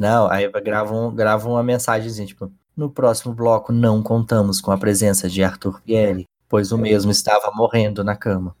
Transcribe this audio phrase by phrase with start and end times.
[0.00, 5.28] Não, aí gravam, gravam uma mensagem tipo, no próximo bloco não contamos com a presença
[5.28, 8.56] de Arthur Pierre, pois o mesmo estava morrendo na cama.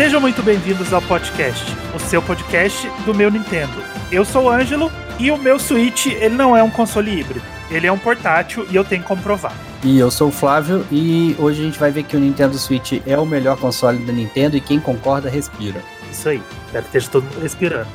[0.00, 3.74] Sejam muito bem-vindos ao podcast, o seu podcast do meu Nintendo.
[4.10, 7.86] Eu sou o Ângelo e o meu Switch ele não é um console híbrido, ele
[7.86, 9.52] é um portátil e eu tenho que comprovar.
[9.84, 12.94] E eu sou o Flávio e hoje a gente vai ver que o Nintendo Switch
[13.06, 15.82] é o melhor console da Nintendo e quem concorda respira.
[16.10, 17.88] Isso aí, espero que esteja todo mundo respirando.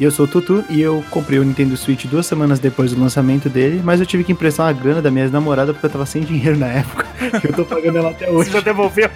[0.00, 3.00] E eu sou o Tutu e eu comprei o Nintendo Switch duas semanas depois do
[3.00, 6.06] lançamento dele, mas eu tive que emprestar uma grana da minha namorada porque eu tava
[6.06, 7.06] sem dinheiro na época.
[7.44, 8.50] eu tô pagando ela até hoje.
[8.50, 9.08] Você já devolveu?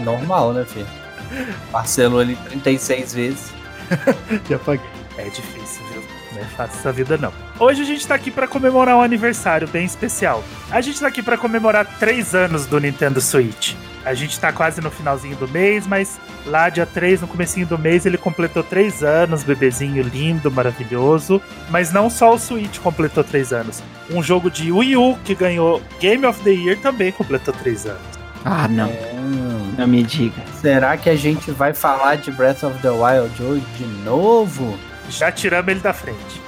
[0.00, 1.01] Normal, né, filho?
[1.70, 3.52] Parcelou ali 36 vezes.
[4.48, 4.86] Já paguei.
[5.18, 6.02] É difícil, viu?
[6.32, 7.32] Não é fácil essa vida, não.
[7.58, 10.42] Hoje a gente tá aqui para comemorar um aniversário bem especial.
[10.70, 13.74] A gente tá aqui para comemorar três anos do Nintendo Switch.
[14.04, 17.78] A gente tá quase no finalzinho do mês, mas lá dia 3, no comecinho do
[17.78, 21.40] mês, ele completou três anos, bebezinho lindo, maravilhoso.
[21.70, 23.80] Mas não só o Switch completou três anos.
[24.10, 28.02] Um jogo de Wii U que ganhou Game of the Year também completou três anos.
[28.44, 28.88] Ah, não.
[28.88, 29.12] É,
[29.78, 30.42] Não me diga.
[30.62, 34.78] Será que a gente vai falar de Breath of the Wild hoje de novo?
[35.10, 36.40] Já tiramos ele da frente.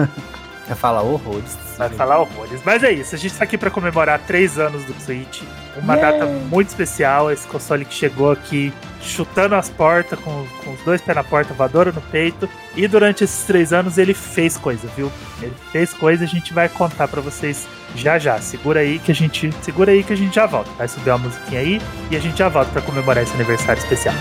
[0.66, 1.58] Vai falar horrores.
[1.76, 2.60] Vai falar horrores.
[2.64, 5.42] Mas é isso, a gente tá aqui pra comemorar três anos do Switch.
[5.76, 10.80] Uma data muito especial, esse console que chegou aqui chutando as portas, com, com os
[10.80, 12.48] dois pés na porta, voadora no peito.
[12.74, 15.10] E durante esses três anos ele fez coisa, viu?
[15.42, 18.38] Ele fez coisa e a gente vai contar pra vocês já já.
[18.38, 19.52] Segura aí que a gente.
[19.62, 20.70] Segura aí que a gente já volta.
[20.76, 24.14] Vai subir uma musiquinha aí e a gente já volta pra comemorar esse aniversário especial.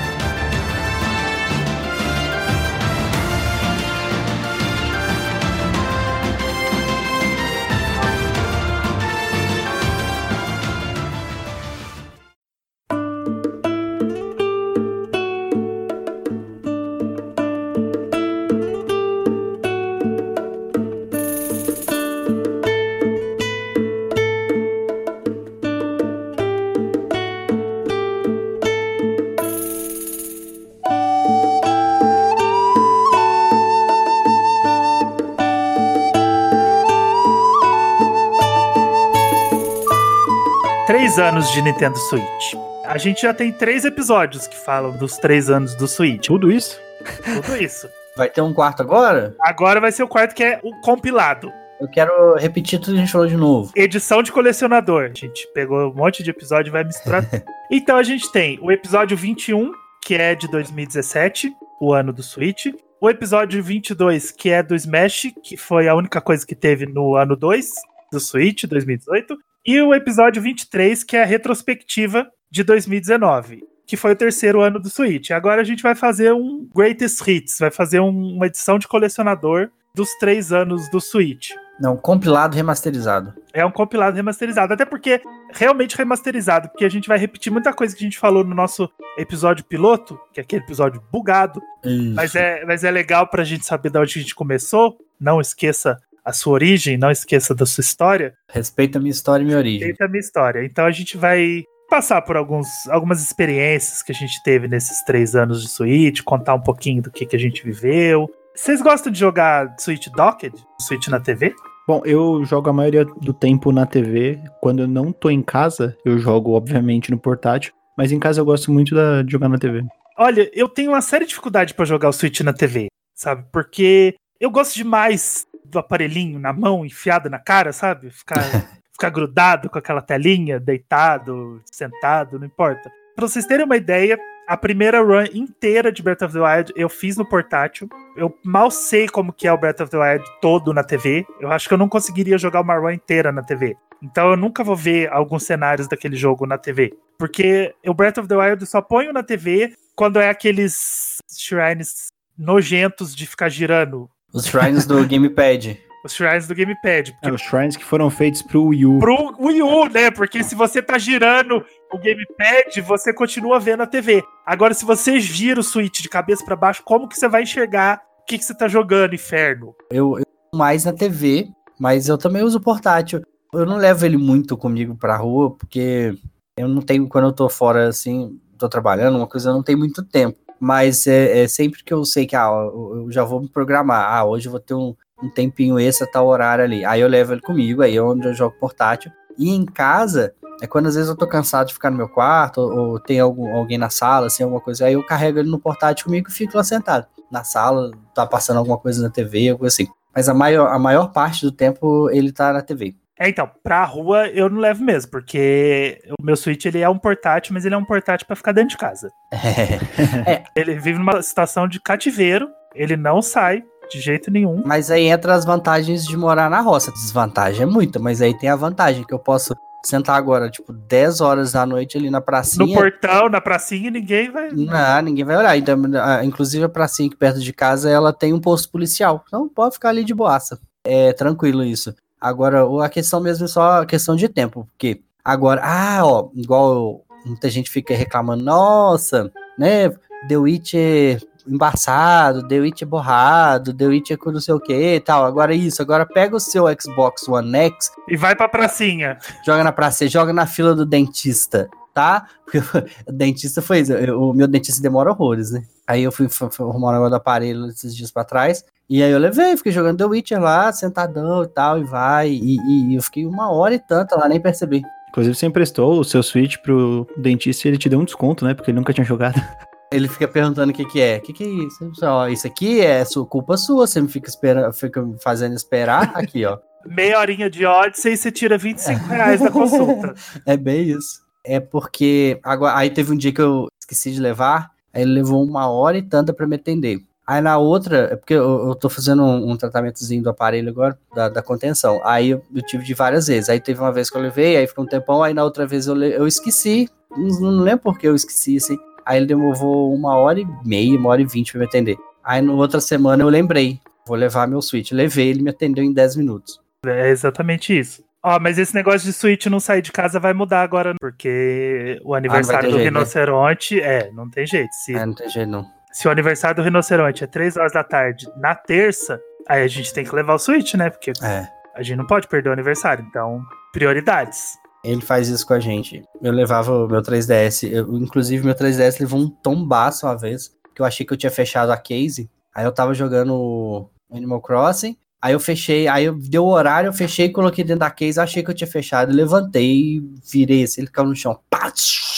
[41.14, 42.56] Três anos de Nintendo Switch.
[42.86, 46.26] A gente já tem três episódios que falam dos três anos do Switch.
[46.26, 46.82] Tudo isso?
[47.24, 47.88] Tudo isso.
[48.18, 49.36] Vai ter um quarto agora?
[49.40, 51.54] Agora vai ser o quarto que é o compilado.
[51.80, 53.72] Eu quero repetir tudo que a gente falou de novo.
[53.76, 55.12] Edição de colecionador.
[55.12, 57.24] A gente pegou um monte de episódio e vai misturar.
[57.30, 57.44] tudo.
[57.70, 59.72] então a gente tem o episódio 21,
[60.04, 62.74] que é de 2017, o ano do Switch.
[63.00, 67.16] O episódio 22, que é do Smash, que foi a única coisa que teve no
[67.16, 67.70] ano 2
[68.12, 69.38] do Switch, 2018.
[69.66, 74.80] E o episódio 23, que é a retrospectiva de 2019, que foi o terceiro ano
[74.80, 75.32] do Switch.
[75.32, 79.70] Agora a gente vai fazer um Greatest Hits, vai fazer um- uma edição de colecionador
[79.96, 81.52] dos três anos do Switch.
[81.80, 83.34] Não, compilado remasterizado.
[83.52, 85.22] É um compilado remasterizado, até porque
[85.54, 88.90] realmente remasterizado, porque a gente vai repetir muita coisa que a gente falou no nosso
[89.18, 92.14] episódio piloto, que é aquele episódio bugado, Isso.
[92.16, 94.98] mas é, mas é legal pra gente saber de onde a gente começou.
[95.20, 98.34] Não esqueça a sua origem, não esqueça da sua história.
[98.50, 99.88] Respeita a minha história e minha origem.
[99.90, 100.64] Eita a minha história.
[100.66, 105.36] Então a gente vai passar por alguns, algumas experiências que a gente teve nesses três
[105.36, 108.30] anos de Switch, contar um pouquinho do que, que a gente viveu.
[108.56, 110.56] Vocês gostam de jogar Switch Docked?
[110.82, 111.54] Switch na TV?
[111.88, 114.40] Bom, eu jogo a maioria do tempo na TV.
[114.62, 117.74] Quando eu não tô em casa, eu jogo, obviamente, no portátil.
[117.98, 119.84] Mas em casa eu gosto muito da- de jogar na TV.
[120.18, 123.44] Olha, eu tenho uma séria dificuldade pra jogar o Switch na TV, sabe?
[123.52, 128.10] Porque eu gosto demais do aparelhinho na mão, enfiado na cara, sabe?
[128.10, 128.40] Ficar,
[128.94, 132.92] ficar grudado com aquela telinha, deitado, sentado, não importa.
[133.16, 134.18] Pra vocês terem uma ideia,
[134.48, 137.88] a primeira run inteira de Breath of the Wild eu fiz no portátil.
[138.16, 141.26] Eu mal sei como que é o Breath of the Wild todo na TV.
[141.40, 143.76] Eu acho que eu não conseguiria jogar uma run inteira na TV.
[144.02, 146.94] Então eu nunca vou ver alguns cenários daquele jogo na TV.
[147.18, 152.08] Porque o Breath of the Wild eu só ponho na TV quando é aqueles shrines
[152.38, 154.10] nojentos de ficar girando.
[154.34, 155.78] Os shrines do Gamepad.
[156.04, 157.12] Os shrines do Gamepad.
[157.14, 159.00] Porque É, os shrines que foram feitos pro Wii U.
[159.00, 160.12] pro Wii U, né?
[160.12, 161.64] Porque se você tá girando
[161.94, 164.22] o Gamepad, você continua vendo a TV.
[164.46, 168.02] Agora, se você gira o Switch de cabeça pra baixo, como que você vai enxergar
[168.22, 169.74] o que, que você tá jogando, inferno?
[169.90, 171.48] Eu, eu mais na TV,
[171.80, 173.22] mas eu também uso portátil.
[173.54, 176.18] Eu não levo ele muito comigo pra rua, porque
[176.58, 179.78] Eu não tenho, quando eu tô fora, assim, tô trabalhando, uma coisa, eu não tenho
[179.80, 180.38] muito tempo.
[180.64, 184.10] Mas é, é sempre que eu sei que, ah, eu já vou me programar.
[184.10, 186.86] Ah, hoje eu vou ter um, um tempinho extra, tal horário ali.
[186.86, 189.12] Aí eu levo ele comigo, aí é onde eu jogo portátil.
[189.38, 192.62] E em casa, é quando às vezes eu tô cansado de ficar no meu quarto,
[192.62, 195.60] ou, ou tem algum, alguém na sala, assim, alguma coisa, aí eu carrego ele no
[195.60, 197.08] portátil comigo e fico lá sentado.
[197.30, 199.92] Na sala, tá passando alguma coisa na TV, alguma coisa assim.
[200.16, 202.96] Mas a maior, a maior parte do tempo ele tá na TV.
[203.24, 206.98] É, então, pra rua eu não levo mesmo, porque o meu Switch ele é um
[206.98, 209.10] portátil, mas ele é um portátil para ficar dentro de casa.
[209.32, 210.44] É.
[210.54, 214.62] Ele vive numa situação de cativeiro, ele não sai de jeito nenhum.
[214.66, 216.92] Mas aí entra as vantagens de morar na roça.
[216.92, 219.56] Desvantagem é muita, mas aí tem a vantagem que eu posso
[219.86, 222.66] sentar agora, tipo, 10 horas da noite ali na pracinha.
[222.66, 224.50] No portão, na pracinha, ninguém vai.
[224.52, 225.58] Não, ninguém vai olhar.
[225.58, 225.78] Então,
[226.24, 229.24] inclusive a pracinha aqui perto de casa, ela tem um posto policial.
[229.28, 230.60] Então pode ficar ali de boaça.
[230.86, 231.96] É tranquilo isso.
[232.24, 237.04] Agora, a questão mesmo é só a questão de tempo, porque agora, ah, ó, igual
[237.26, 239.30] muita gente fica reclamando, nossa,
[239.60, 239.90] né,
[240.30, 245.26] The Witcher embaçado, The Witcher borrado, The Witcher com não sei o que e tal.
[245.26, 249.18] Agora isso, agora pega o seu Xbox One X e vai pra pracinha.
[249.46, 252.28] Joga na praça, joga na fila do dentista, tá?
[252.44, 252.60] Porque
[253.08, 255.64] o dentista foi isso, o meu dentista demora horrores, né?
[255.88, 258.64] Aí eu fui, fui, fui arrumar o negócio do aparelho esses dias pra trás.
[258.90, 262.30] E aí eu levei, fiquei jogando The Witcher lá, sentadão e tal, e vai.
[262.30, 264.82] E, e, e eu fiquei uma hora e tanta lá, nem percebi.
[265.10, 268.54] Inclusive, você emprestou o seu Switch pro dentista e ele te deu um desconto, né?
[268.54, 269.40] Porque ele nunca tinha jogado.
[269.92, 271.18] Ele fica perguntando o que, que é.
[271.18, 271.92] O que, que é isso?
[272.02, 276.14] Ó, isso aqui é sua, culpa sua, você me fica, espera, fica fazendo esperar.
[276.16, 276.58] Aqui, ó.
[276.84, 280.16] Meia horinha de Odyssey e você tira 25 reais da consulta.
[280.48, 281.23] É bem isso.
[281.44, 282.40] É porque.
[282.44, 285.98] Agora, aí teve um dia que eu esqueci de levar, aí ele levou uma hora
[285.98, 287.02] e tanta para me atender.
[287.26, 290.98] Aí na outra, é porque eu, eu tô fazendo um, um tratamentozinho do aparelho agora,
[291.16, 292.02] da, da contenção.
[292.04, 293.50] Aí eu, eu, tive de várias vezes.
[293.50, 295.88] Aí teve uma vez que eu levei, aí ficou um tempão, aí na outra vez
[295.88, 296.90] eu, eu esqueci.
[297.10, 298.78] Não, não lembro por que eu esqueci, assim.
[299.06, 301.98] Aí ele demorou uma hora e meia, uma hora e vinte pra me atender.
[302.24, 304.92] Aí na outra semana eu lembrei, vou levar meu Switch.
[304.92, 306.60] Levei, ele me atendeu em 10 minutos.
[306.86, 308.04] É exatamente isso.
[308.24, 312.16] Ó, mas esse negócio de Switch não sair de casa vai mudar agora, porque o
[312.16, 313.00] aniversário ah, do jeito, né?
[313.00, 313.82] rinoceronte, né?
[313.82, 314.74] é, não tem jeito.
[314.74, 314.96] Se...
[314.96, 318.28] É, não tem jeito não se o aniversário do rinoceronte é 3 horas da tarde
[318.36, 320.90] na terça, aí a gente tem que levar o Switch, né?
[320.90, 321.48] Porque é.
[321.76, 323.06] a gente não pode perder o aniversário.
[323.08, 324.58] Então, prioridades.
[324.84, 326.04] Ele faz isso com a gente.
[326.20, 330.82] Eu levava o meu 3DS, eu, inclusive meu 3DS levou um tombaço uma vez, que
[330.82, 332.30] eu achei que eu tinha fechado a case.
[332.54, 336.94] Aí eu tava jogando Animal Crossing, aí eu fechei, aí eu deu o horário, eu
[336.94, 341.08] fechei, coloquei dentro da case, achei que eu tinha fechado, levantei, virei assim, ele caiu
[341.08, 341.72] no chão, pá,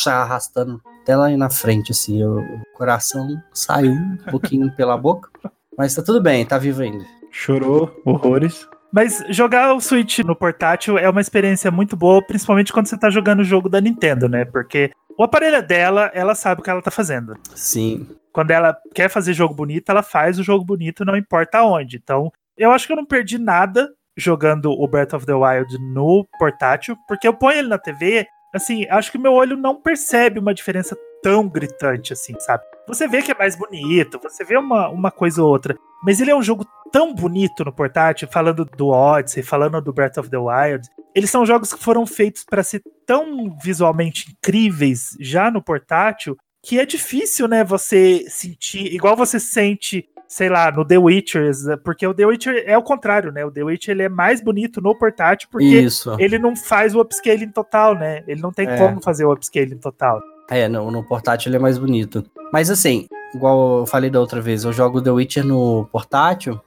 [0.08, 2.42] arrastando até lá na frente, assim, o
[2.74, 5.30] coração saiu um pouquinho pela boca,
[5.78, 7.06] mas tá tudo bem, tá vivo ainda.
[7.30, 8.68] Chorou horrores.
[8.92, 13.12] Mas jogar o Switch no portátil é uma experiência muito boa, principalmente quando você tá
[13.12, 14.46] jogando o jogo da Nintendo, né?
[14.46, 17.36] Porque o aparelho dela, ela sabe o que ela tá fazendo.
[17.54, 18.08] Sim.
[18.32, 21.98] Quando ela quer fazer jogo bonito, ela faz o jogo bonito, não importa onde.
[21.98, 26.26] Então, eu acho que eu não perdi nada jogando o Breath of the Wild no
[26.40, 30.54] portátil, porque eu ponho ele na TV assim, acho que meu olho não percebe uma
[30.54, 32.64] diferença tão gritante assim, sabe?
[32.88, 36.32] Você vê que é mais bonito, você vê uma, uma coisa ou outra, mas ele
[36.32, 40.38] é um jogo tão bonito no portátil, falando do Odyssey, falando do Breath of the
[40.38, 40.88] Wild.
[41.14, 46.80] Eles são jogos que foram feitos para ser tão visualmente incríveis já no portátil que
[46.80, 51.52] é difícil, né, você sentir, igual você sente sei lá, no The Witcher,
[51.84, 53.46] porque o The Witcher é o contrário, né?
[53.46, 56.16] O The Witcher ele é mais bonito no portátil porque Isso.
[56.20, 58.24] ele não faz o upscaling total, né?
[58.28, 58.78] Ele não tem é.
[58.78, 60.20] como fazer o upscaling total.
[60.50, 62.24] É, no, no portátil ele é mais bonito.
[62.52, 66.60] Mas assim, igual eu falei da outra vez, eu jogo The Witcher no portátil,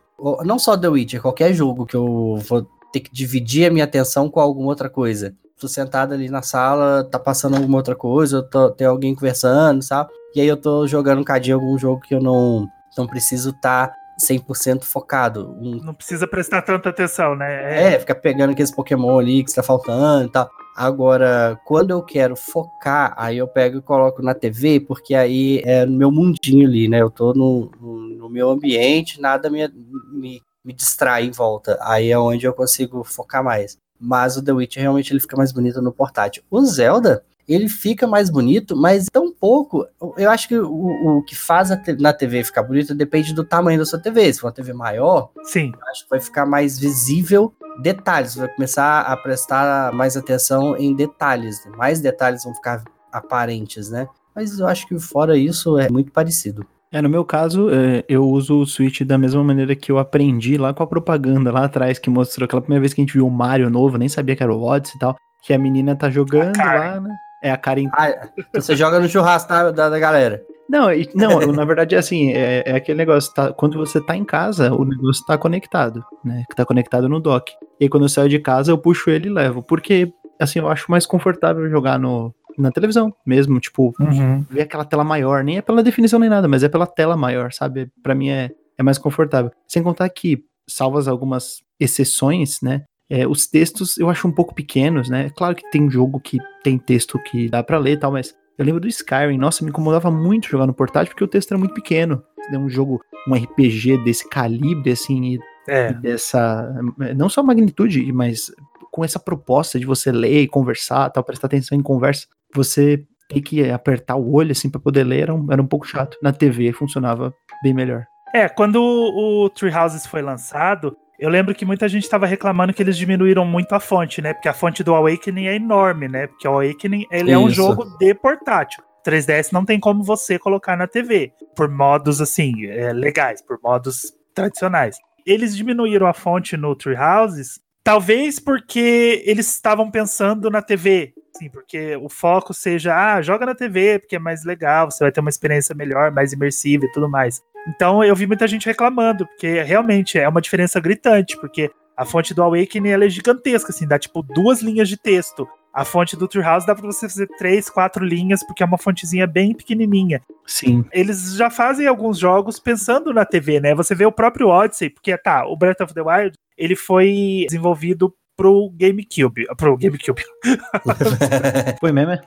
[0.44, 4.28] não só The Witcher, qualquer jogo que eu vou ter que dividir a minha atenção
[4.28, 5.34] com alguma outra coisa.
[5.60, 10.10] Tô sentado ali na sala, tá passando alguma outra coisa, tô, tem alguém conversando, sabe?
[10.34, 13.88] E aí eu tô jogando um cadinho algum jogo que eu não não preciso estar
[13.88, 15.56] tá 100% focado.
[15.60, 15.80] Um...
[15.82, 17.90] Não precisa prestar tanta atenção, né?
[17.90, 17.94] É...
[17.94, 20.50] é, ficar pegando aqueles Pokémon ali que está faltando e tal.
[20.76, 25.84] Agora, quando eu quero focar, aí eu pego e coloco na TV, porque aí é
[25.84, 27.00] no meu mundinho ali, né?
[27.00, 29.66] Eu tô no, no meu ambiente, nada me,
[30.12, 31.76] me, me distrai em volta.
[31.82, 33.76] Aí é onde eu consigo focar mais.
[34.00, 36.44] Mas o The Witch realmente ele fica mais bonito no portátil.
[36.48, 39.86] O Zelda, ele fica mais bonito, mas tão pouco.
[40.16, 43.86] Eu acho que o, o que faz na TV ficar bonito depende do tamanho da
[43.86, 44.32] sua TV.
[44.32, 49.00] Se for uma TV maior, sim, acho que vai ficar mais visível detalhes, vai começar
[49.00, 51.64] a prestar mais atenção em detalhes.
[51.64, 51.72] Né?
[51.76, 54.08] Mais detalhes vão ficar aparentes, né?
[54.34, 56.66] Mas eu acho que fora isso é muito parecido.
[56.90, 60.56] É, no meu caso, é, eu uso o Switch da mesma maneira que eu aprendi
[60.56, 63.26] lá com a propaganda lá atrás, que mostrou aquela primeira vez que a gente viu
[63.26, 66.08] o Mario novo, nem sabia que era o Odyssey e tal, que a menina tá
[66.08, 67.14] jogando lá, né?
[67.42, 67.88] É a Karen.
[67.92, 70.42] Ah, você joga no churrasco da, da, da galera.
[70.68, 74.24] Não, não, na verdade é assim, é, é aquele negócio, tá, quando você tá em
[74.24, 76.44] casa, o negócio tá conectado, né?
[76.48, 77.52] Que tá conectado no dock.
[77.80, 79.62] E aí, quando eu saio de casa, eu puxo ele e levo.
[79.62, 84.44] Porque, assim, eu acho mais confortável jogar no, na televisão mesmo, tipo, Uhum.
[84.50, 87.52] ver aquela tela maior, nem é pela definição nem nada, mas é pela tela maior,
[87.52, 87.90] sabe?
[88.02, 89.50] Pra mim é, é mais confortável.
[89.66, 92.82] Sem contar que, salvas algumas exceções, né?
[93.10, 95.30] É, os textos eu acho um pouco pequenos, né?
[95.36, 98.64] Claro que tem jogo que tem texto que dá pra ler e tal, mas eu
[98.64, 101.74] lembro do Skyrim, nossa, me incomodava muito jogar no portátil porque o texto era muito
[101.74, 102.22] pequeno.
[102.52, 105.38] É um jogo, um RPG desse calibre, assim, e
[105.68, 105.90] É.
[105.90, 106.74] e dessa
[107.16, 108.50] não só magnitude, mas
[108.90, 113.42] com essa proposta de você ler e conversar, tal, prestar atenção em conversa, você tem
[113.42, 116.16] que apertar o olho assim para poder ler, era um, era um pouco chato.
[116.22, 118.04] Na TV funcionava bem melhor.
[118.34, 122.82] É, quando o Tree Houses foi lançado, eu lembro que muita gente estava reclamando que
[122.82, 124.32] eles diminuíram muito a fonte, né?
[124.32, 126.28] Porque a fonte do Awakening é enorme, né?
[126.28, 128.82] Porque o Awakening ele é um jogo de portátil.
[129.04, 134.12] 3DS não tem como você colocar na TV, por modos assim, é, legais, por modos
[134.34, 134.96] tradicionais.
[135.26, 141.48] Eles diminuíram a fonte no Tree Houses, talvez porque eles estavam pensando na TV, sim,
[141.48, 145.20] porque o foco seja, ah, joga na TV, porque é mais legal, você vai ter
[145.20, 147.40] uma experiência melhor, mais imersiva e tudo mais.
[147.66, 152.32] Então eu vi muita gente reclamando, porque realmente é uma diferença gritante, porque a fonte
[152.32, 155.48] do Awakening ela é gigantesca, assim, dá tipo duas linhas de texto.
[155.72, 159.26] A fonte do Treehouse dá pra você fazer três, quatro linhas, porque é uma fontezinha
[159.26, 160.22] bem pequenininha.
[160.46, 160.84] Sim.
[160.92, 163.74] Eles já fazem alguns jogos pensando na TV, né?
[163.74, 168.14] Você vê o próprio Odyssey, porque tá, o Breath of the Wild, ele foi desenvolvido
[168.36, 170.22] pro GameCube, pro GameCube.
[171.80, 172.12] Foi mesmo?
[172.12, 172.20] é?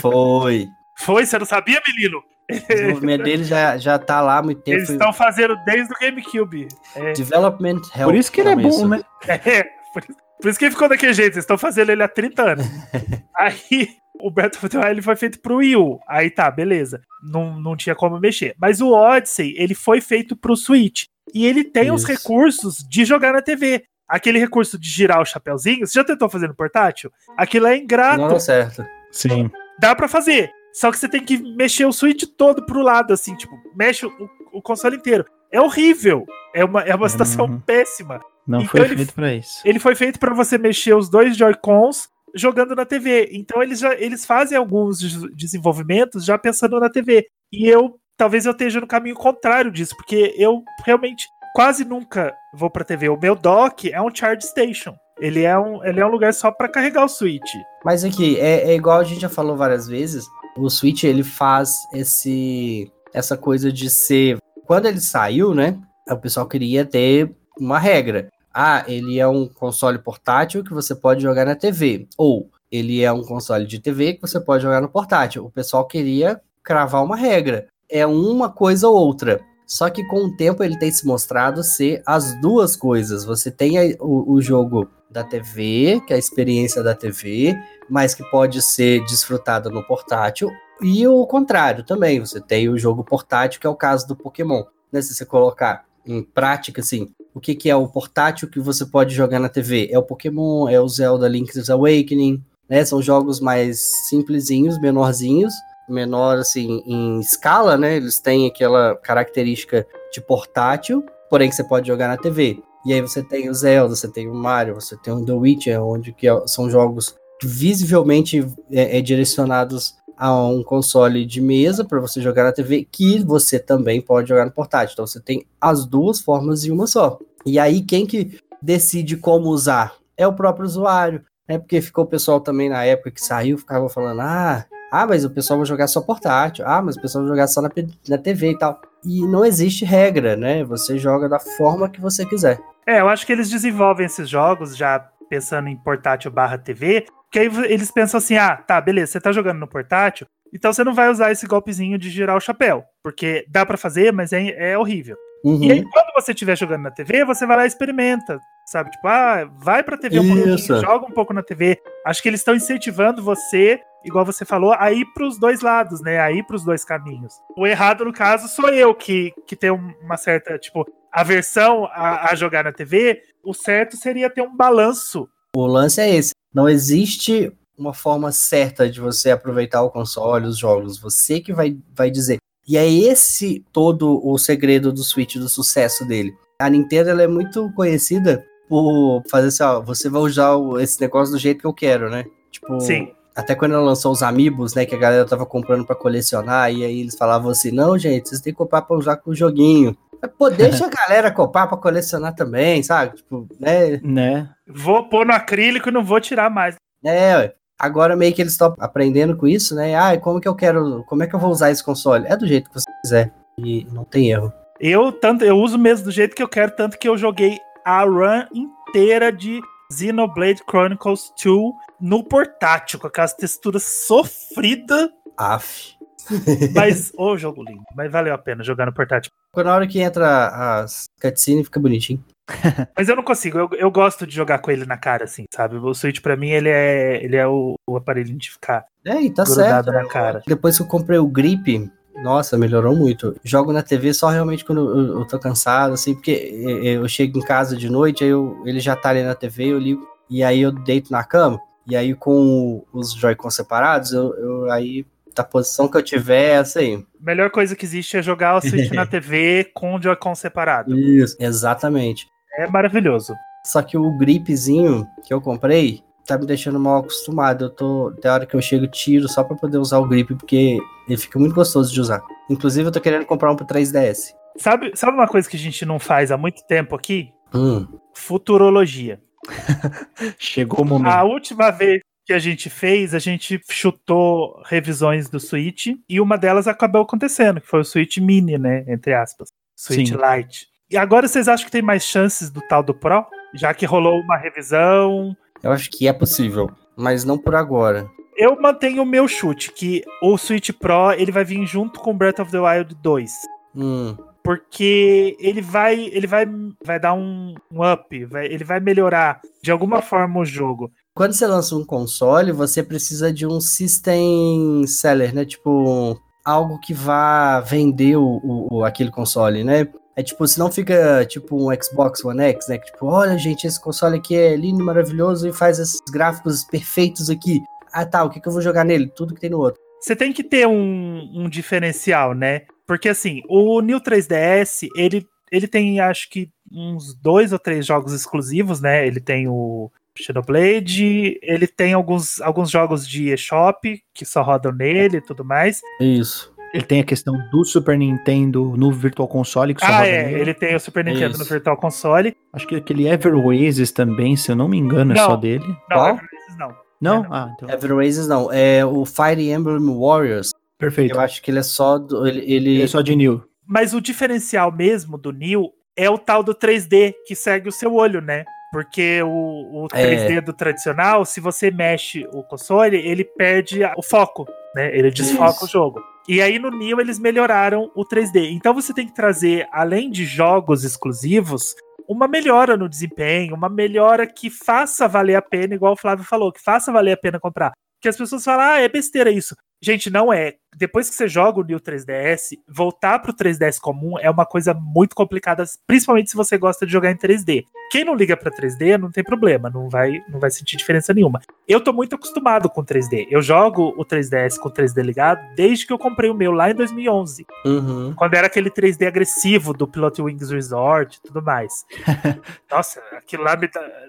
[0.00, 0.66] Foi.
[0.98, 2.22] Foi, você não sabia, menino?
[2.58, 4.78] O desenvolvimento dele já, já tá lá há muito tempo.
[4.78, 6.68] Eles estão fazendo desde o GameCube.
[6.96, 8.04] É, Development Help.
[8.04, 8.88] Por isso que ele é chama bom, isso.
[8.88, 9.00] né?
[9.28, 12.08] É, por, isso- por isso que ele ficou daquele jeito, vocês estão fazendo ele há
[12.08, 12.66] 30 anos.
[13.38, 13.88] Aí,
[14.20, 15.98] o Breath of the Wild ele foi feito pro Wii U.
[16.08, 17.00] Aí tá, beleza.
[17.22, 18.54] Não, não tinha como mexer.
[18.58, 21.04] Mas o Odyssey, ele foi feito pro Switch.
[21.34, 22.12] E ele tem os Isso.
[22.12, 23.84] recursos de jogar na TV.
[24.08, 27.12] Aquele recurso de girar o chapeuzinho, você já tentou fazer no portátil?
[27.38, 28.20] Aquilo é ingrato.
[28.20, 28.84] Não deu certo.
[29.12, 29.48] Sim.
[29.78, 30.50] Dá pra fazer.
[30.72, 34.10] Só que você tem que mexer o Switch todo pro lado, assim, tipo, mexe o,
[34.52, 35.24] o console inteiro.
[35.52, 36.24] É horrível.
[36.54, 37.60] É uma, é uma situação Uhum.
[37.60, 38.20] péssima.
[38.46, 39.60] Não Então foi ele- feito pra isso.
[39.64, 43.28] Ele foi feito para você mexer os dois Joy-Cons jogando na TV.
[43.32, 47.26] Então eles já eles fazem alguns des- desenvolvimentos já pensando na TV.
[47.52, 52.70] E eu talvez eu esteja no caminho contrário disso, porque eu realmente quase nunca vou
[52.70, 53.08] para TV.
[53.08, 54.94] O meu dock é um charge station.
[55.18, 57.50] Ele é um, ele é um lugar só para carregar o Switch.
[57.84, 60.24] Mas aqui, é, é igual a gente já falou várias vezes,
[60.56, 64.38] o Switch ele faz esse essa coisa de ser.
[64.66, 65.78] Quando ele saiu, né?
[66.08, 68.28] O pessoal queria ter uma regra.
[68.52, 72.08] Ah, ele é um console portátil que você pode jogar na TV.
[72.16, 75.44] Ou ele é um console de TV que você pode jogar no portátil.
[75.44, 77.66] O pessoal queria cravar uma regra.
[77.88, 79.40] É uma coisa ou outra.
[79.70, 83.24] Só que com o tempo ele tem se mostrado ser as duas coisas.
[83.24, 87.56] Você tem o, o jogo da TV, que é a experiência da TV,
[87.88, 90.50] mas que pode ser desfrutado no portátil.
[90.82, 94.64] E o contrário também, você tem o jogo portátil, que é o caso do Pokémon.
[94.90, 95.00] Né?
[95.02, 99.14] Se você colocar em prática, assim, o que, que é o portátil que você pode
[99.14, 99.88] jogar na TV?
[99.92, 102.84] É o Pokémon, é o Zelda Link's Awakening, né?
[102.84, 105.54] São jogos mais simplesinhos, menorzinhos,
[105.92, 107.96] menor, assim, em escala, né?
[107.96, 112.62] Eles têm aquela característica de portátil, porém que você pode jogar na TV.
[112.86, 115.82] E aí você tem o Zelda, você tem o Mario, você tem o The Witcher,
[115.82, 121.98] onde que é- são jogos visivelmente é, é direcionados a um console de mesa para
[121.98, 124.92] você jogar na TV, que você também pode jogar no portátil.
[124.92, 127.18] Então você tem as duas formas em uma só.
[127.46, 131.58] E aí quem que decide como usar é o próprio usuário, né?
[131.58, 135.30] Porque ficou o pessoal também na época que saiu, ficava falando: "Ah, ah, mas o
[135.30, 136.64] pessoal vai jogar só portátil.
[136.66, 137.70] Ah, mas o pessoal vai jogar só na,
[138.08, 138.80] na TV e tal".
[139.04, 140.64] E não existe regra, né?
[140.64, 142.60] Você joga da forma que você quiser.
[142.86, 147.38] É, eu acho que eles desenvolvem esses jogos já pensando em portátil barra TV, que
[147.38, 150.92] aí eles pensam assim, ah, tá, beleza, você tá jogando no portátil, então você não
[150.92, 154.76] vai usar esse golpezinho de girar o chapéu, porque dá pra fazer, mas é, é
[154.76, 155.16] horrível.
[155.44, 155.62] Uhum.
[155.62, 158.90] E aí, quando você estiver jogando na TV, você vai lá e experimenta, sabe?
[158.90, 161.78] Tipo, ah, vai pra TV um pouquinho, joga um pouco na TV.
[162.04, 166.20] Acho que eles estão incentivando você, igual você falou, a ir pros dois lados, né?
[166.20, 167.34] A ir pros dois caminhos.
[167.56, 172.34] O errado, no caso, sou eu, que, que tenho uma certa, tipo, aversão a, a
[172.34, 173.22] jogar na TV.
[173.44, 175.28] O certo seria ter um balanço.
[175.54, 176.32] O lance é esse.
[176.54, 180.98] Não existe uma forma certa de você aproveitar o console, os jogos.
[180.98, 182.38] Você que vai, vai dizer.
[182.68, 186.32] E é esse todo o segredo do Switch, do sucesso dele.
[186.58, 191.32] A Nintendo ela é muito conhecida por fazer assim, ó, você vai usar esse negócio
[191.32, 192.24] do jeito que eu quero, né?
[192.52, 193.10] Tipo, Sim.
[193.34, 194.84] Até quando ela lançou os Amiibos, né?
[194.84, 196.72] Que a galera tava comprando pra colecionar.
[196.72, 199.34] E aí eles falavam assim: não, gente, vocês têm que comprar pra usar com o
[199.34, 199.96] joguinho.
[200.20, 203.16] Mas, Pô, deixa a galera comprar pra colecionar também, sabe?
[203.16, 204.00] Tipo, né?
[204.02, 204.48] Né?
[204.66, 206.74] Vou pôr no acrílico e não vou tirar mais.
[207.04, 207.54] É, ué.
[207.78, 209.94] agora meio que eles estão aprendendo com isso, né?
[209.94, 211.04] Ah, como que eu quero.
[211.04, 212.26] Como é que eu vou usar esse console?
[212.26, 213.32] É do jeito que você quiser.
[213.58, 214.52] E não tem erro.
[214.78, 218.02] Eu tanto eu uso mesmo do jeito que eu quero, tanto que eu joguei a
[218.04, 219.60] run inteira de
[219.92, 225.94] Xenoblade Chronicles 2 no portátil, com aquelas texturas sofridas, Aff.
[226.74, 229.30] mas ô jogo lindo, mas valeu a pena jogar no portátil.
[229.52, 232.22] Quando na hora que entra as cutscenes, fica bonitinho.
[232.96, 235.76] Mas eu não consigo, eu, eu gosto de jogar com ele na cara, assim, sabe?
[235.76, 239.30] O Switch pra mim ele é, ele é o, o aparelhinho de ficar É, e
[239.32, 239.92] tá grudado certo.
[239.92, 240.42] na cara.
[240.44, 243.36] Depois que eu comprei o Grip, nossa, melhorou muito.
[243.44, 247.38] Jogo na TV só realmente quando eu, eu tô cansado, assim, porque eh, eu chego
[247.38, 250.42] em casa de noite, aí eu, ele já tá ali na TV, eu ligo, e
[250.42, 255.44] aí eu deito na cama, e aí com os Joy-Con separados, eu, eu aí, da
[255.44, 257.04] posição que eu tiver, assim.
[257.20, 260.98] Melhor coisa que existe é jogar o Switch na TV com o Joy-Con separado.
[260.98, 261.36] Isso.
[261.38, 262.26] Exatamente.
[262.58, 263.34] É maravilhoso.
[263.64, 267.64] Só que o gripzinho que eu comprei tá me deixando mal acostumado.
[267.64, 270.78] Eu tô, da hora que eu chego, tiro só pra poder usar o grip, porque
[271.08, 272.22] ele fica muito gostoso de usar.
[272.48, 274.32] Inclusive, eu tô querendo comprar um pro 3DS.
[274.56, 277.32] Sabe, sabe uma coisa que a gente não faz há muito tempo aqui?
[277.52, 279.20] Hum, Futurologia.
[280.38, 281.12] Chegou o momento.
[281.12, 286.38] A última vez que a gente fez, a gente chutou revisões do Switch e uma
[286.38, 288.84] delas acabou acontecendo, que foi o Switch Mini, né?
[288.86, 289.48] Entre aspas.
[289.74, 290.14] Switch Sim.
[290.14, 290.68] Lite.
[290.88, 293.26] E agora vocês acham que tem mais chances do tal do Pro?
[293.54, 295.36] Já que rolou uma revisão.
[295.62, 298.08] Eu acho que é possível, mas não por agora.
[298.36, 302.38] Eu mantenho o meu chute, que o Switch Pro ele vai vir junto com Breath
[302.40, 303.30] of the Wild 2.
[303.76, 306.46] Hum, Porque ele vai, ele vai,
[306.84, 310.90] vai dar um, um up, vai- ele vai melhorar de alguma forma o jogo.
[311.14, 315.44] Quando você lança um console, você precisa de um system seller, né?
[315.44, 318.40] Tipo, algo que vá vender o,
[318.70, 319.86] o- aquele console, né?
[320.16, 322.78] É tipo, se não fica tipo um Xbox One X, né?
[322.78, 327.30] Que tipo, olha, gente, esse console aqui é lindo, maravilhoso e faz esses gráficos perfeitos
[327.30, 327.60] aqui.
[327.92, 329.08] Ah, tá, o que, que eu vou jogar nele?
[329.08, 329.80] Tudo que tem no outro.
[330.00, 332.62] Você tem que ter um, um diferencial, né?
[332.86, 338.12] Porque assim, o New 3DS, ele, ele tem acho que uns dois ou três jogos
[338.12, 339.06] exclusivos, né?
[339.06, 345.18] Ele tem o Shadowblade, ele tem alguns, alguns jogos de eShop que só rodam nele
[345.18, 345.80] e tudo mais.
[346.00, 346.49] Isso.
[346.72, 350.40] Ele tem a questão do Super Nintendo no Virtual Console, que só Ah, é, nele.
[350.40, 351.38] ele tem o Super Nintendo Isso.
[351.40, 352.36] no Virtual Console.
[352.52, 355.24] Acho que aquele Ever Oasis também, se eu não me engano, é Não.
[355.26, 355.64] só dele.
[355.66, 356.20] Não, Qual?
[356.58, 356.74] Não.
[357.00, 357.24] Não?
[357.24, 357.34] É, não.
[357.34, 357.68] Ah, então.
[357.70, 358.52] Ever Oasis não.
[358.52, 360.52] É o Fire Emblem Warriors.
[360.78, 361.14] Perfeito.
[361.16, 362.26] Eu acho que ele é só do.
[362.26, 363.42] Ele, ele- Ele é só de New.
[363.66, 367.94] Mas o diferencial mesmo do New é o tal do 3D que segue o seu
[367.94, 368.44] olho, né?
[368.72, 374.46] Porque o, o 3D do tradicional, se você mexe o console, ele perde o foco,
[374.76, 374.96] né?
[374.96, 375.64] Ele desfoca Isso.
[375.64, 376.00] o jogo.
[376.28, 378.50] E aí no New eles melhoraram o 3D.
[378.52, 381.74] Então você tem que trazer, além de jogos exclusivos,
[382.08, 386.52] uma melhora no desempenho, uma melhora que faça valer a pena, igual o Flávio falou,
[386.52, 387.72] que faça valer a pena comprar.
[388.00, 389.54] Porque as pessoas falam, ah, é besteira isso.
[389.82, 390.54] Gente, não é.
[390.76, 395.14] Depois que você joga o New 3DS, voltar pro 3DS comum é uma coisa muito
[395.14, 397.64] complicada, principalmente se você gosta de jogar em 3D.
[397.90, 401.40] Quem não liga pra 3D não tem problema, não vai, não vai sentir diferença nenhuma.
[401.66, 403.26] Eu tô muito acostumado com 3D.
[403.30, 406.70] Eu jogo o 3DS com o 3D ligado desde que eu comprei o meu lá
[406.70, 408.14] em 2011, Uhum.
[408.16, 411.84] quando era aquele 3D agressivo do Pilot Wings Resort e tudo mais.
[412.70, 413.68] Nossa, aquilo lá, me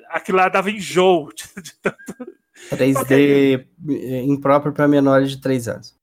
[0.10, 1.30] aquilo lá dava enjoo.
[1.34, 3.66] de- de tanto- 3D
[4.26, 5.96] impróprio para menores de 3 anos.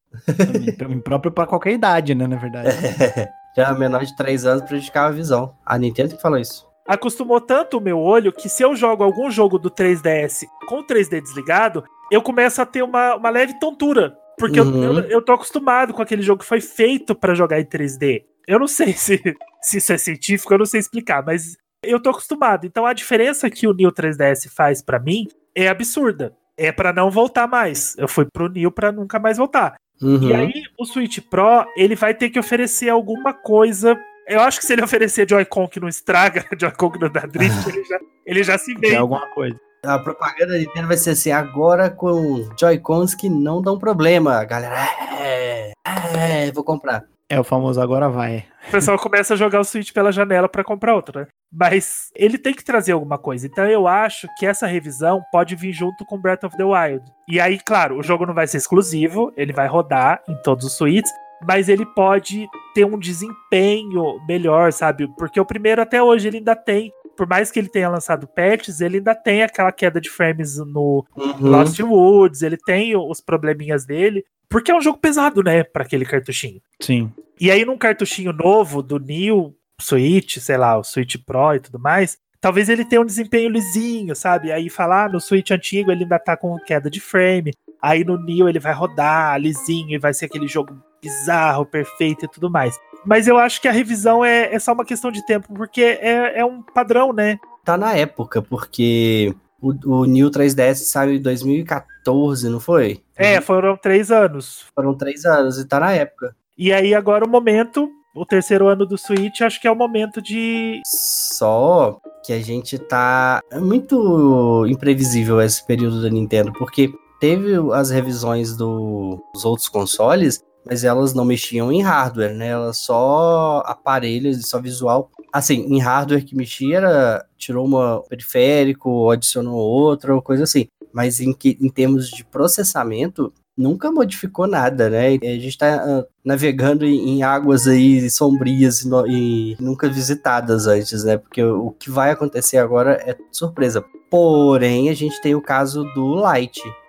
[0.78, 2.70] Também, próprio pra qualquer idade, né, na verdade.
[3.56, 5.54] Já menor de 3 anos prejudicava a visão.
[5.66, 6.66] A Nintendo que falou isso.
[6.86, 10.86] acostumou tanto o meu olho que se eu jogo algum jogo do 3DS com o
[10.86, 14.16] 3D desligado, eu começo a ter uma, uma leve tontura.
[14.38, 14.84] Porque eu- Uhum.
[14.84, 18.22] eu, eu tô acostumado com aquele jogo que foi feito pra jogar em 3D.
[18.46, 19.20] Eu não sei se,
[19.60, 22.64] se isso é científico, eu não sei explicar, mas eu tô acostumado.
[22.66, 26.34] Então a diferença que o New 3DS faz pra mim é absurda.
[26.58, 27.94] É pra não voltar mais.
[27.96, 29.76] Eu fui pro New pra nunca mais voltar.
[30.02, 30.22] Uhum.
[30.28, 33.98] E aí, o Switch Pro, ele vai ter que oferecer alguma coisa.
[34.26, 37.68] Eu acho que se ele oferecer Joy-Con que não estraga, Joy-Con que não dá drift,
[37.68, 38.96] ele, já, ele já se É vê.
[38.96, 39.58] alguma coisa.
[39.84, 44.34] A propaganda da Nintendo vai ser assim, agora com Joy-Cons que não dão problema.
[44.38, 44.76] A galera,
[45.20, 45.72] é,
[46.16, 47.04] é, vou comprar.
[47.30, 48.46] É o famoso agora vai.
[48.68, 51.26] O pessoal começa a jogar o Switch pela janela pra comprar outro, né?
[51.52, 53.46] Mas ele tem que trazer alguma coisa.
[53.46, 57.04] Então eu acho que essa revisão pode vir junto com Breath of the Wild.
[57.28, 60.72] E aí, claro, o jogo não vai ser exclusivo, ele vai rodar em todos os
[60.72, 61.12] suítes,
[61.46, 65.06] mas ele pode ter um desempenho melhor, sabe?
[65.16, 68.80] Porque o primeiro até hoje ele ainda tem por mais que ele tenha lançado patches,
[68.80, 71.34] ele ainda tem aquela queda de frames no Uhum.
[71.40, 76.04] Lost Woods, ele tem os probleminhas dele, porque é um jogo pesado, né, para aquele
[76.04, 76.62] cartuchinho.
[76.80, 77.12] Sim.
[77.40, 81.80] E aí, num cartuchinho novo do New Switch, sei lá, o Switch Pro e tudo
[81.80, 84.52] mais, talvez ele tenha um desempenho lisinho, sabe?
[84.52, 87.52] Aí falar, ah, no Switch antigo ele ainda tá com queda de frame.
[87.82, 92.28] Aí no New ele vai rodar lisinho e vai ser aquele jogo bizarro, perfeito e
[92.28, 92.78] tudo mais.
[93.04, 96.40] Mas eu acho que a revisão é, é só uma questão de tempo, porque é,
[96.40, 97.38] é um padrão, né?
[97.64, 103.02] Tá na época, porque o, o New 3DS saiu em 2014, não foi?
[103.16, 104.66] É, foram três anos.
[104.74, 106.34] Foram três anos e tá na época.
[106.56, 110.20] E aí agora o momento, o terceiro ano do Switch, acho que é o momento
[110.20, 110.80] de.
[110.84, 113.40] Só que a gente tá.
[113.50, 120.42] É muito imprevisível esse período da Nintendo, porque teve as revisões do- dos outros consoles,
[120.68, 122.48] mas elas não mexiam em hardware, né?
[122.48, 125.10] Elas só aparelhos e só visual.
[125.32, 130.66] Assim, em hardware que mexia, era, tirou uma periférico, adicionou outra, ou coisa assim.
[130.92, 135.18] Mas em, que, em termos de processamento, nunca modificou nada, né?
[135.22, 140.66] A gente tá ah, navegando em, em águas aí sombrias e, no- e nunca visitadas
[140.66, 141.16] antes, né?
[141.16, 143.84] Porque o, o que vai acontecer agora é surpresa.
[144.10, 146.22] Porém, a gente tem o caso do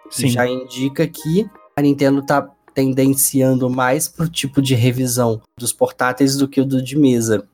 [0.09, 0.29] que Sim.
[0.29, 2.41] já indica que a Nintendo tá
[2.73, 7.47] tendenciando mais pro tipo de revisão dos portáteis do que o do de mesa.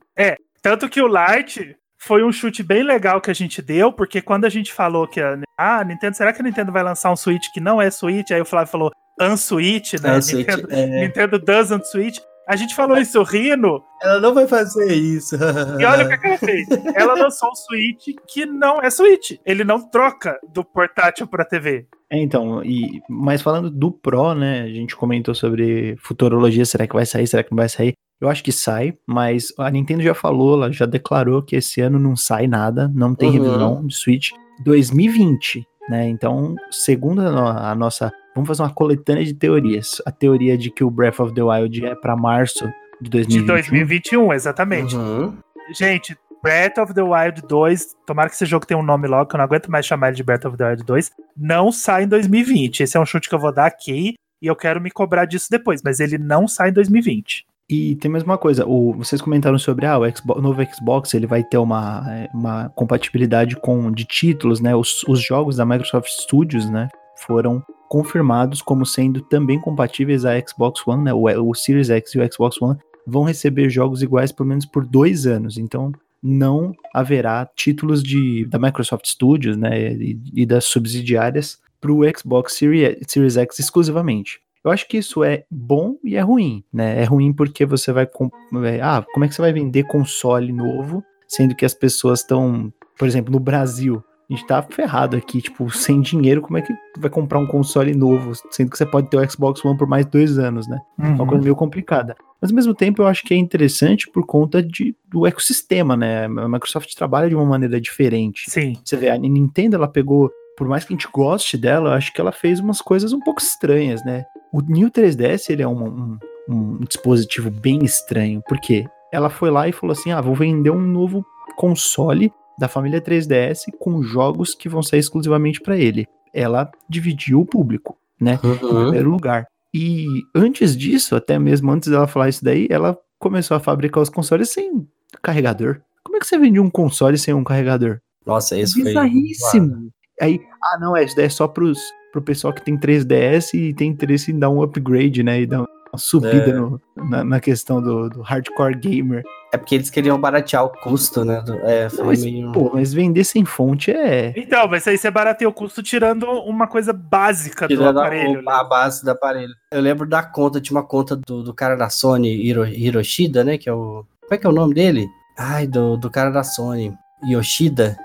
[0.66, 4.46] Tanto que o Lite foi um chute bem legal que a gente deu, porque quando
[4.46, 7.52] a gente falou que a ah, Nintendo, será que a Nintendo vai lançar um Switch
[7.54, 8.32] que não é Switch?
[8.32, 10.18] Aí o Flávio falou Unswitch, né?
[10.18, 10.88] É, Switch, Nintendo, é.
[10.88, 12.18] Nintendo doesn't Switch.
[12.48, 15.36] A gente falou isso rindo, Ela não vai fazer isso.
[15.80, 16.68] e olha o que ela fez.
[16.96, 19.32] Ela lançou um Switch que não é Switch.
[19.46, 21.88] Ele não troca do portátil pra TV.
[22.12, 26.94] É, então, e, mas falando do Pro, né, a gente comentou sobre futurologia, será que
[26.94, 27.94] vai sair, será que não vai sair?
[28.22, 31.98] Eu acho que sai, mas a Nintendo já falou, ela já declarou que esse ano
[32.00, 33.34] não sai nada, não tem Uhum.
[33.44, 34.30] revisão de Switch
[34.64, 36.08] 2020, né?
[36.08, 40.02] Então, segundo a, no- a nossa, vamos fazer uma coletânea de teorias.
[40.06, 42.66] A teoria de que o Breath of the Wild é para março
[43.02, 43.46] de De 2021.
[43.48, 44.96] 2021, exatamente.
[44.96, 45.34] Uhum.
[45.78, 49.36] Gente, Breath of the Wild 2, tomara que esse jogo tenha um nome logo, que
[49.36, 52.08] eu não aguento mais chamar ele de Breath of the Wild 2, não sai em
[52.08, 52.82] 2020.
[52.82, 55.48] Esse é um chute que eu vou dar aqui e eu quero me cobrar disso
[55.50, 57.46] depois, mas ele não sai em 2020.
[57.68, 61.16] E tem mais uma coisa, o, vocês comentaram sobre ah, o, Xbox- o novo Xbox
[61.16, 64.76] ele vai ter uma, é, uma compatibilidade com de títulos, né?
[64.76, 66.90] Os, os jogos da Microsoft Studios, né?
[67.26, 67.64] Foram
[67.96, 71.14] confirmados como sendo também compatíveis a Xbox One, né?
[71.14, 72.78] O, o Series X e o Xbox One
[73.08, 75.58] vão receber jogos iguais pelo menos por dois anos.
[75.58, 79.94] Então não haverá títulos de, da Microsoft Studios, né?
[79.94, 84.42] E, e das subsidiárias para o Xbox Series, Series X exclusivamente.
[84.62, 87.02] Eu acho que isso é bom e é ruim, né?
[87.02, 88.04] É ruim porque você vai.
[88.04, 92.74] é, Ah, como é que você vai vender console novo, sendo que as pessoas estão,
[93.00, 96.74] por exemplo, no Brasil, a gente tá ferrado aqui, tipo, sem dinheiro, como é que
[96.98, 100.06] vai comprar um console novo, sendo que você pode ter o Xbox One por mais
[100.06, 100.80] dois anos, né?
[101.00, 102.16] É uma coisa meio complicada.
[102.42, 106.26] Mas ao mesmo tempo eu acho que é interessante por conta de, do ecossistema, né?
[106.26, 108.50] A Microsoft trabalha de uma maneira diferente.
[108.50, 108.78] Sim.
[108.84, 112.12] Você vê, a Nintendo, ela pegou, por mais que a gente goste dela, eu acho
[112.12, 114.26] que ela fez umas coisas um pouco estranhas, né?
[114.52, 119.68] O New 3DS, ele é um, um, um dispositivo bem estranho, porque ela foi lá
[119.68, 124.70] e falou assim, ah, vou vender um novo console da família 3DS com jogos que
[124.70, 126.08] vão sair exclusivamente para ele.
[126.34, 128.40] Ela dividiu o público, né?
[128.44, 128.82] em Uhum.
[128.84, 129.48] primeiro lugar.
[129.74, 134.10] E antes disso, até mesmo antes dela falar isso daí, ela começou a fabricar os
[134.10, 134.88] consoles sem
[135.22, 135.82] carregador.
[136.04, 138.00] Como é que você vende um console sem um carregador?
[138.26, 138.84] Nossa, isso foi.
[138.86, 139.90] Bizarríssimo.
[140.22, 141.80] Aí, ah, não, é, isso daí é só pros,
[142.12, 145.42] pro pessoal que tem 3DS e tem interesse em dar um upgrade, né?
[145.42, 145.66] E dar
[145.98, 146.54] subida É.
[146.54, 149.24] no- na, na questão do, do hardcore gamer.
[149.54, 151.42] É porque eles queriam baratear o custo, né?
[151.42, 152.52] do- É, foi Mas, meio.
[152.52, 154.34] pô, mas vender sem fonte é.
[154.36, 158.42] Então, mas aí você barateia o custo tirando uma coisa básica do Tirando a- aparelho.
[158.42, 158.52] né?
[158.52, 159.54] a, base do aparelho.
[159.72, 163.58] Eu lembro da conta, tinha uma conta do, do cara da Sony, Hiro, Hiroshida, né?
[163.58, 164.06] Que é o.
[164.22, 165.08] Como é que é o nome dele?
[165.38, 166.94] Ai, do, do cara da Sony.
[167.28, 167.96] Yoshida?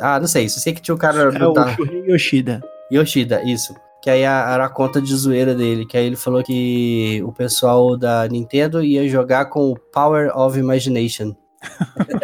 [0.00, 0.48] Ah, não sei.
[0.48, 2.60] Só sei que tinha o cara É do, o da, Yoshida.
[2.92, 3.74] Yoshida, isso.
[4.04, 5.86] Que aí a- era a conta de zoeira dele.
[5.86, 10.58] Que aí ele falou que o pessoal da Nintendo ia jogar com o Power of
[10.58, 11.34] Imagination.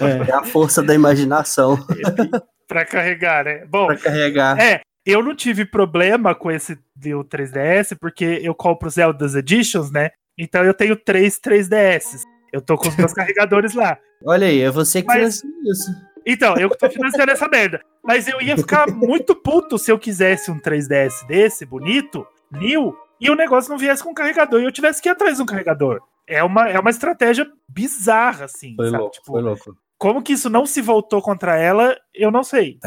[0.00, 0.30] É.
[0.30, 1.76] É a força da imaginação
[2.68, 3.64] Pra carregar, né?
[3.68, 4.58] Bom, pra carregar.
[4.58, 10.10] É, eu não tive problema com esse do 3DS, porque eu compro Zelda's Editions, né?
[10.38, 12.22] Então eu tenho três 3DS.
[12.52, 13.98] Eu tô com os meus carregadores lá.
[14.24, 15.88] Olha aí, é você que Mas- isso.
[16.26, 17.80] Então, eu que tô financiando essa merda.
[18.02, 23.30] Mas eu ia ficar muito puto se eu quisesse um 3DS desse, bonito, new, e
[23.30, 26.00] o negócio não viesse com carregador e eu tivesse que ir atrás de um carregador.
[26.26, 28.74] É uma, é uma estratégia bizarra, assim.
[28.76, 28.98] Foi sabe?
[28.98, 29.76] louco, Tipo, foi louco.
[29.98, 32.78] Como que isso não se voltou contra ela, eu não sei.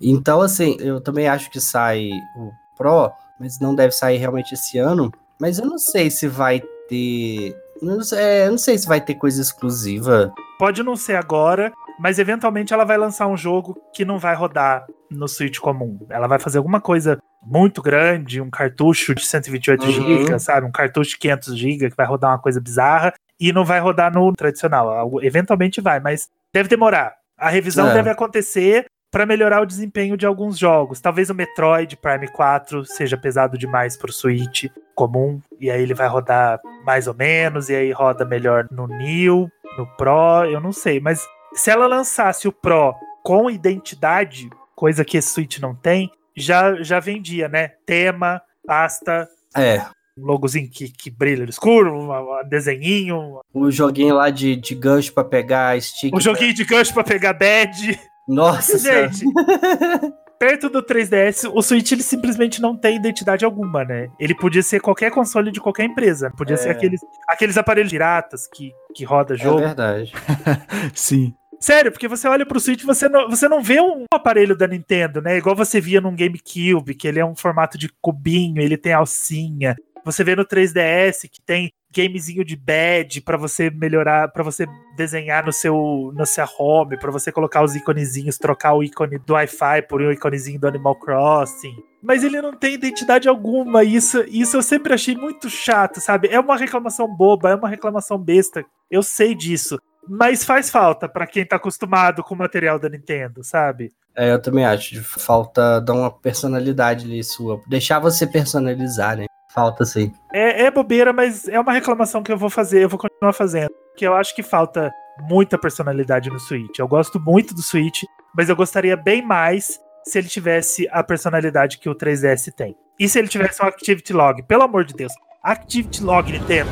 [0.00, 4.78] Então, assim, eu também acho que sai o Pro, mas não deve sair realmente esse
[4.78, 5.12] ano.
[5.40, 7.56] Mas eu não sei se vai ter.
[7.80, 10.32] Não sei, é, eu não sei se vai ter coisa exclusiva.
[10.58, 14.86] Pode não ser agora, mas eventualmente ela vai lançar um jogo que não vai rodar
[15.10, 15.98] no Switch comum.
[16.10, 19.90] Ela vai fazer alguma coisa muito grande, um cartucho de 128 Uhum.
[19.90, 20.66] GB, sabe?
[20.66, 24.12] Um cartucho de 500 GB que vai rodar uma coisa bizarra e não vai rodar
[24.12, 25.20] no tradicional.
[25.22, 27.14] Eventualmente vai, mas deve demorar.
[27.36, 27.94] A revisão É.
[27.94, 31.00] deve acontecer para melhorar o desempenho de alguns jogos.
[31.00, 36.08] Talvez o Metroid Prime 4 seja pesado demais pro Switch comum e aí ele vai
[36.08, 40.98] rodar mais ou menos e aí roda melhor no New, no Pro, eu não sei,
[41.00, 46.82] mas se ela lançasse o Pro com identidade, coisa que esse Switch não tem, já,
[46.82, 47.68] já vendia, né?
[47.86, 49.80] Tema, pasta, É.
[50.18, 54.74] um logozinho que, que brilha no escuro, um, um desenhinho, O joguinho lá de, de
[54.74, 56.14] gancho pra pegar stick.
[56.14, 57.98] um joguinho de gancho pra pegar badge.
[58.28, 59.08] Nossa senhora.
[59.12, 59.24] Gente,
[60.38, 64.08] perto do 3DS, o Switch ele simplesmente não tem identidade alguma, né?
[64.18, 66.32] Ele podia ser qualquer console de qualquer empresa.
[66.36, 66.72] Podia ser É.
[66.72, 69.58] aqueles, aqueles aparelhos piratas que, que roda É jogo.
[69.60, 70.12] verdade.
[70.94, 71.34] Sim.
[71.62, 75.22] Sério, porque você olha pro Switch, você não, você não vê um aparelho da Nintendo,
[75.22, 75.38] né?
[75.38, 79.76] Igual você via num GameCube, que ele é um formato de cubinho, ele tem alcinha.
[80.04, 85.46] Você vê no 3DS que tem gamezinho de badge pra você melhorar, pra você desenhar
[85.46, 89.82] no seu no seu home, pra você colocar os iconezinhos, trocar o ícone do Wi-Fi
[89.82, 91.76] por um iconezinho do Animal Crossing.
[92.02, 96.26] Mas ele não tem identidade alguma, isso, isso eu sempre achei muito chato, sabe?
[96.26, 98.64] É uma reclamação boba, é uma reclamação besta.
[98.90, 99.78] Eu sei disso.
[100.08, 103.92] Mas faz falta pra quem tá acostumado com o material da Nintendo, sabe?
[104.16, 105.02] É, eu também acho.
[105.02, 107.60] Falta dar uma personalidade ali sua.
[107.68, 109.26] Deixar você personalizar, né?
[109.54, 110.12] Falta sim.
[110.32, 113.70] É, é bobeira, mas é uma reclamação que eu vou fazer, eu vou continuar fazendo.
[113.90, 116.78] Porque eu acho que falta muita personalidade no Switch.
[116.78, 118.02] Eu gosto muito do Switch,
[118.34, 122.74] mas eu gostaria bem mais se ele tivesse a personalidade que o 3DS tem.
[122.98, 125.12] E se ele tivesse um Activity Log, pelo amor de Deus.
[125.42, 126.70] Activity Log, Nintendo.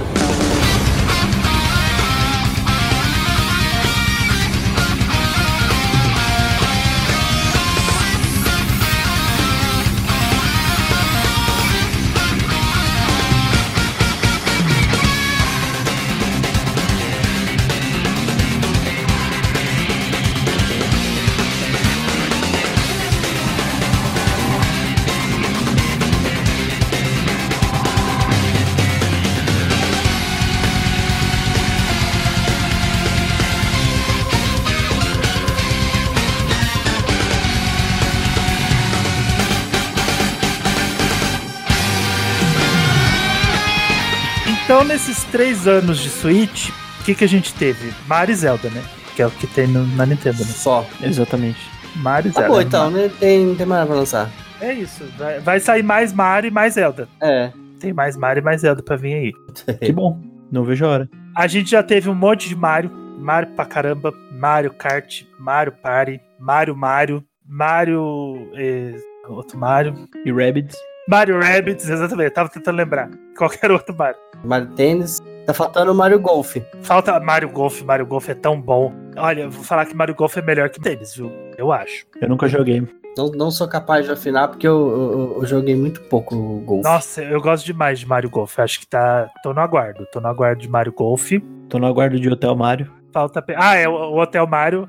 [44.80, 47.92] Então, nesses três anos de Switch, o que, que a gente teve?
[48.08, 48.82] Mario e Zelda, né?
[49.14, 50.46] Que é o que tem no- na Nintendo, né?
[50.46, 50.86] Só.
[51.02, 51.58] Exatamente.
[51.96, 52.54] Mario e Tá Zelda.
[52.54, 52.90] bom, então.
[52.90, 54.30] Não tem, não tem mais nada pra lançar.
[54.58, 55.04] É isso.
[55.18, 57.06] Vai, vai sair mais Mario e mais Zelda.
[57.20, 57.52] É.
[57.78, 59.32] Tem mais Mario e mais Zelda pra vir aí.
[59.80, 60.18] Que bom.
[60.50, 61.10] Não vejo a hora.
[61.36, 62.90] A gente já teve um monte de Mario.
[63.18, 64.14] Mario pra caramba.
[64.32, 68.48] Mario Kart, Mario Party, Mario Mario, Mario.
[68.56, 68.94] eh,
[69.28, 70.08] outro Mario.
[70.24, 70.74] E Rabbids?
[71.11, 72.27] Mario Rabbids, exatamente.
[72.29, 73.11] Eu tava tentando lembrar.
[73.37, 74.16] Qualquer outro Mario.
[74.44, 75.18] Mario Tênis.
[75.46, 76.57] Tá faltando o Mario Golf.
[76.83, 77.83] Falta Mario Golf.
[77.83, 78.92] Mario Golf é tão bom.
[79.16, 81.33] Olha, eu vou falar que Mario Golf é melhor que tênis, viu?
[81.59, 82.07] Eu acho.
[82.20, 82.87] Eu nunca joguei.
[83.18, 86.85] Não, não sou capaz de afinar porque eu, eu- eu joguei muito pouco o Golf.
[86.85, 88.57] Nossa, eu gosto demais de Mario Golf.
[88.61, 89.29] Acho que tá.
[89.42, 90.07] Tô no aguardo.
[90.12, 91.33] Tô no aguardo de Mario Golf.
[91.68, 92.90] Tô no aguardo de Hotel Mario.
[93.12, 93.42] Falta.
[93.42, 94.88] pe- Ah, é o, Hotel Mario.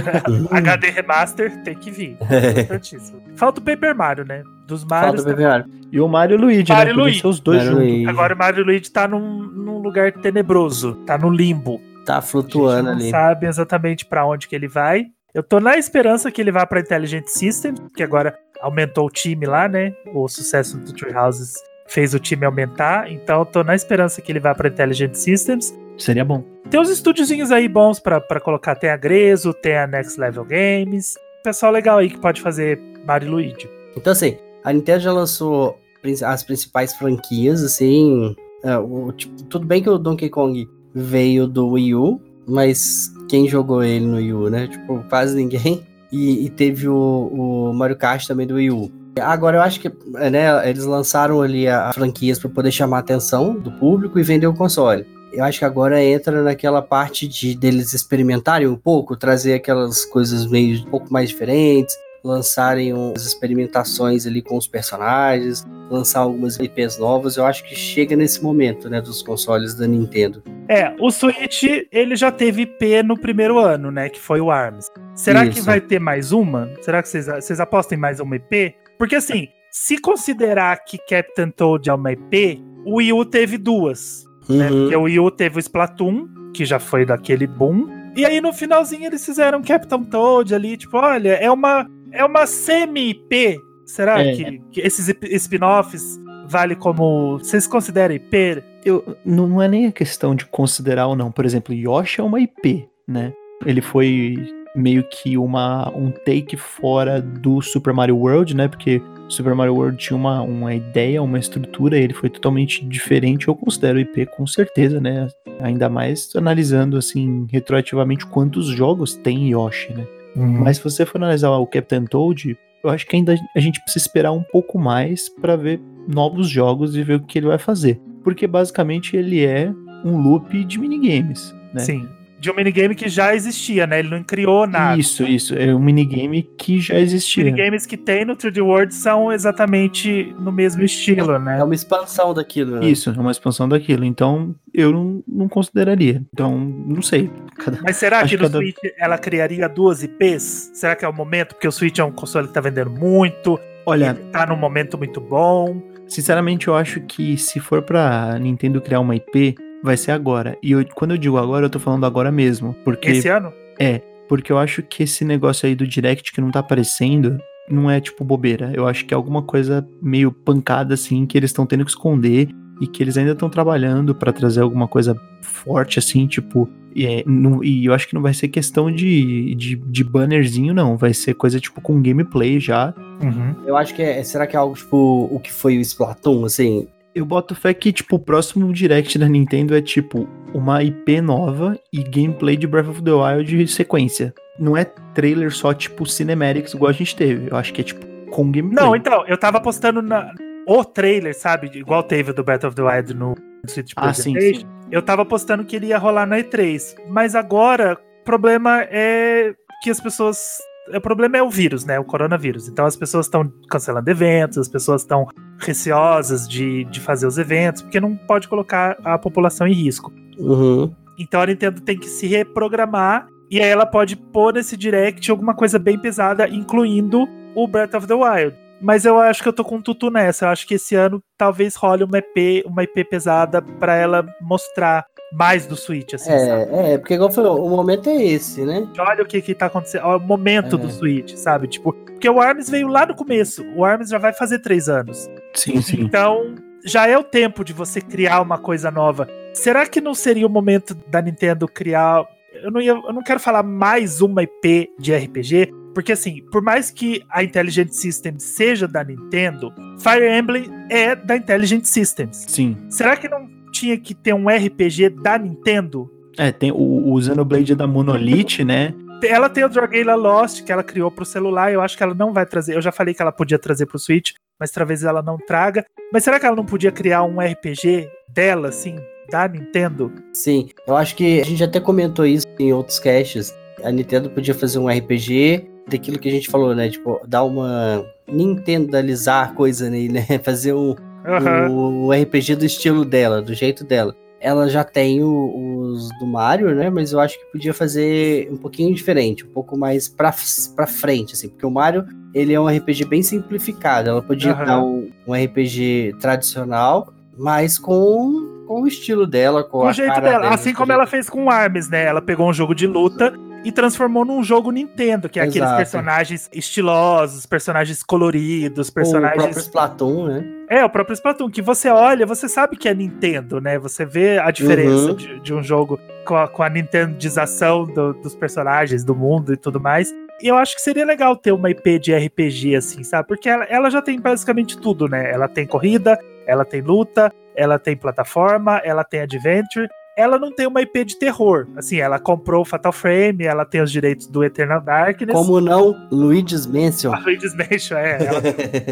[0.52, 2.18] HD Remaster tem que vir.
[2.60, 3.22] Importantíssimo.
[3.36, 4.42] Falta o Paper Mario, né?
[4.72, 5.24] Dos Marios.
[5.24, 5.64] Mario.
[5.92, 7.02] E o Mario e o Luigi, Mario e né?
[7.02, 7.20] Luigi.
[7.20, 7.88] ser os dois Mario juntos.
[7.88, 8.08] Luigi.
[8.08, 10.94] Agora o Mario Luigi tá num, num lugar tenebroso.
[11.06, 11.80] Tá no limbo.
[12.06, 13.10] Tá A gente flutuando não ali.
[13.10, 15.06] sabe exatamente pra onde que ele vai.
[15.34, 19.46] Eu tô na esperança que ele vá pra Intelligent System, que agora aumentou o time
[19.46, 19.92] lá, né?
[20.14, 21.54] O sucesso do Three Houses
[21.86, 23.10] fez o time aumentar.
[23.10, 25.74] Então eu tô na esperança que ele vá pra Intelligent Systems.
[25.98, 26.42] Seria bom.
[26.70, 28.74] Tem uns estúdiozinhos aí bons pra pra colocar.
[28.74, 31.14] Tem a Grezo, tem a Next Level Games.
[31.44, 33.70] Pessoal legal aí que pode fazer Mario e Luigi.
[33.96, 35.76] Então, assim, a Nintendo já lançou
[36.24, 38.34] as principais franquias, assim.
[38.64, 43.48] é, o- tipo, tudo bem que o Donkey Kong veio do Wii U, mas quem
[43.48, 44.66] jogou ele no Wii U, né?
[44.68, 45.82] Tipo, quase ninguém.
[46.14, 48.92] E, e teve o, o Mario Kart também do Wii U.
[49.18, 53.00] Agora eu acho que é, né, eles lançaram ali as franquias para poder chamar a
[53.00, 55.06] atenção do público e vender o console.
[55.32, 60.46] Eu acho que agora entra naquela parte de deles experimentarem um pouco, trazer aquelas coisas
[60.46, 66.98] meio um pouco mais diferentes, lançarem umas experimentações ali com os personagens, lançar algumas IPs
[66.98, 67.36] novas.
[67.36, 70.42] Eu acho que chega nesse momento, né, dos consoles da Nintendo.
[70.68, 74.86] É, o Switch, ele já teve IP no primeiro ano, né, que foi o ARMS.
[75.14, 75.54] Será Isso.
[75.54, 76.70] que vai ter mais uma?
[76.80, 78.74] Será que vocês, vocês apostam em mais uma IP?
[78.98, 84.24] Porque assim, se considerar que Captain Toad é uma IP, o Wii U teve duas.
[84.48, 84.54] Né?
[84.54, 84.58] Uhum.
[84.58, 84.68] Né?
[84.68, 87.88] Porque o Wii U teve o Splatoon, que já foi daquele boom.
[88.14, 92.46] E aí no finalzinho eles fizeram Captain Toad ali, tipo, olha, é uma, é uma
[92.46, 93.58] semi-IP.
[93.86, 94.34] Será é.
[94.34, 97.38] que, que, esses spin-offs vale como.
[97.38, 98.62] Vocês consideram IP?
[98.84, 101.30] Eu, não é nem a questão de considerar ou não.
[101.30, 103.32] Por exemplo, Yoshi é uma IP, né?
[103.64, 104.36] Ele foi
[104.74, 108.68] meio que uma, um take fora do Super Mario World, né?
[108.68, 113.48] Porque Super Mario World tinha uma, uma ideia, uma estrutura, ele foi totalmente diferente.
[113.48, 115.28] Eu considero o IP com certeza, né?
[115.60, 120.06] Ainda mais analisando assim retroativamente quantos jogos tem Yoshi, né?
[120.36, 120.64] Uhum.
[120.64, 124.04] Mas se você for analisar o Captain Toad, eu acho que ainda a gente precisa
[124.04, 128.00] esperar um pouco mais para ver novos jogos e ver o que ele vai fazer.
[128.24, 129.72] Porque basicamente ele é
[130.04, 131.80] um loop de minigames, né?
[131.80, 132.08] Sim
[132.42, 134.00] de um minigame que já existia, né?
[134.00, 134.98] Ele não criou nada.
[134.98, 135.54] Isso, isso.
[135.54, 137.44] É um minigame que já existia.
[137.44, 141.60] Os minigames que tem no 3D World são exatamente no mesmo estilo, né?
[141.60, 142.86] É uma expansão daquilo, né?
[142.86, 144.04] Isso, é uma expansão daquilo.
[144.04, 146.20] Então, eu não, não consideraria.
[146.34, 147.30] Então, não sei.
[147.58, 148.58] Cada, Mas será que no cada...
[148.58, 150.72] Switch ela criaria duas IPs?
[150.74, 151.54] Será que é o momento?
[151.54, 153.56] Porque o Switch é um console que tá vendendo muito.
[153.86, 154.14] Olha.
[154.32, 155.80] Tá num momento muito bom.
[156.08, 160.56] Sinceramente, eu acho que se for pra Nintendo criar uma IP, vai ser agora.
[160.62, 162.74] E eu, quando eu digo agora, eu tô falando agora mesmo.
[162.84, 163.52] Porque, Esse ano?
[163.78, 167.90] É, porque eu acho que esse negócio aí do Direct que não tá aparecendo não
[167.90, 168.72] é tipo bobeira.
[168.74, 172.48] Eu acho que é alguma coisa meio pancada assim que eles estão tendo que esconder
[172.80, 176.68] e que eles ainda estão trabalhando para trazer alguma coisa forte assim, tipo.
[176.94, 180.74] E, é, não, e, eu acho que não vai ser questão de, de, de, bannerzinho,
[180.74, 180.96] não.
[180.96, 182.92] Vai ser coisa tipo com gameplay já.
[183.22, 183.54] Uhum.
[183.66, 184.22] Eu acho que é.
[184.22, 186.88] Será que é algo tipo o que foi o Splatoon, assim?
[187.14, 191.78] Eu boto fé que, tipo, o próximo direct da Nintendo é, tipo, uma IP nova
[191.92, 194.34] e gameplay de Breath of the Wild de sequência.
[194.58, 197.50] Não é trailer só, tipo, cinematics igual a gente teve.
[197.50, 198.84] Eu acho que é, tipo, com gameplay.
[198.84, 200.32] Não, então, eu tava postando na,
[200.66, 201.70] o trailer, sabe?
[201.74, 203.34] Igual teve do Breath of the Wild no
[203.66, 204.66] Switch ah, sim, sim.
[204.90, 206.96] Eu tava postando que ele ia rolar na E3.
[207.08, 211.98] Mas agora, o problema é que as pessoas o problema é o vírus, né?
[211.98, 212.68] O coronavírus.
[212.68, 215.26] Então as pessoas estão cancelando eventos, as pessoas estão
[215.58, 220.12] receosas de, de fazer os eventos, porque não pode colocar a população em risco.
[220.38, 220.92] Uhum.
[221.18, 225.54] Então a Nintendo tem que se reprogramar e aí ela pode pôr nesse direct alguma
[225.54, 228.56] coisa bem pesada, incluindo o Breath of the Wild.
[228.80, 230.46] Mas eu acho que eu tô com um tutu nessa.
[230.46, 235.04] Eu acho que esse ano talvez role uma EP, uma EP pesada para ela mostrar
[235.32, 236.74] mais do Switch, assim, é, sabe?
[236.74, 238.86] É, porque igual falou, o momento é esse, né?
[238.98, 240.78] Olha o que que tá acontecendo, o momento é.
[240.78, 241.66] do Switch, sabe?
[241.66, 245.28] Tipo, porque o ARMS veio lá no começo, o ARMS já vai fazer três anos.
[245.54, 246.02] Sim, sim.
[246.02, 249.28] Então, já é o tempo de você criar uma coisa nova.
[249.54, 252.24] Será que não seria o momento da Nintendo criar...
[252.62, 256.62] Eu não, ia, eu não quero falar mais uma IP de RPG, porque assim, por
[256.62, 262.44] mais que a Intelligent Systems seja da Nintendo, Fire Emblem é da Intelligent Systems.
[262.48, 262.76] Sim.
[262.88, 266.10] Será que não tinha que ter um RPG da Nintendo.
[266.38, 268.94] É, tem o, o Xenoblade da Monolith, né?
[269.24, 272.32] Ela tem o Dragula Lost, que ela criou pro celular, eu acho que ela não
[272.32, 272.74] vai trazer.
[272.74, 275.84] Eu já falei que ela podia trazer pro Switch, mas talvez ela não traga.
[276.12, 278.96] Mas será que ela não podia criar um RPG dela, assim,
[279.30, 280.12] da Nintendo?
[280.32, 283.54] Sim, eu acho que a gente até comentou isso em outros caches.
[283.84, 286.88] A Nintendo podia fazer um RPG daquilo que a gente falou, né?
[286.88, 290.26] Tipo, dar uma Nintendalizar coisa nele, né?
[290.42, 292.06] Fazer um, Uhum.
[292.06, 294.14] O RPG do estilo dela, do jeito dela.
[294.40, 296.90] Ela já tem o, os do Mario, né?
[296.90, 300.34] Mas eu acho que podia fazer um pouquinho diferente, um pouco mais pra,
[300.74, 301.48] pra frente, assim.
[301.48, 302.04] Porque o Mario,
[302.34, 304.10] ele é um RPG bem simplificado.
[304.10, 304.64] Ela podia uhum.
[304.64, 310.18] dar um, um RPG tradicional, mas com com o estilo dela, com, com o jeito
[310.20, 310.48] dela.
[310.48, 312.04] Assim como ela fez com o Arms, né?
[312.04, 315.58] Ela pegou um jogo de luta e transformou num jogo Nintendo, que é Exato.
[315.58, 319.36] aqueles personagens estilosos, personagens coloridos, personagens.
[319.36, 320.44] O próprio Splatoon, né?
[320.68, 323.78] É, o próprio Splatoon, que você olha, você sabe que é Nintendo, né?
[323.78, 325.14] Você vê a diferença uhum.
[325.14, 329.56] de, de, um jogo com a, com a Nintendização do, dos personagens, do mundo e
[329.56, 330.12] tudo mais.
[330.40, 333.28] E eu acho que seria legal ter uma IP de RPG, assim, sabe?
[333.28, 335.30] Porque ela, ela já tem basicamente tudo, né?
[335.30, 340.66] Ela tem corrida, ela tem luta, ela tem plataforma, ela tem adventure, ela não tem
[340.66, 341.66] uma IP de terror.
[341.76, 345.34] Assim, ela comprou o Fatal Frame, ela tem os direitos do Eternal Darkness.
[345.34, 345.96] Como não?
[346.10, 347.12] Luigi's Mansion.
[347.12, 348.24] A Luigi's Mansion, é.
[348.24, 348.42] Ela,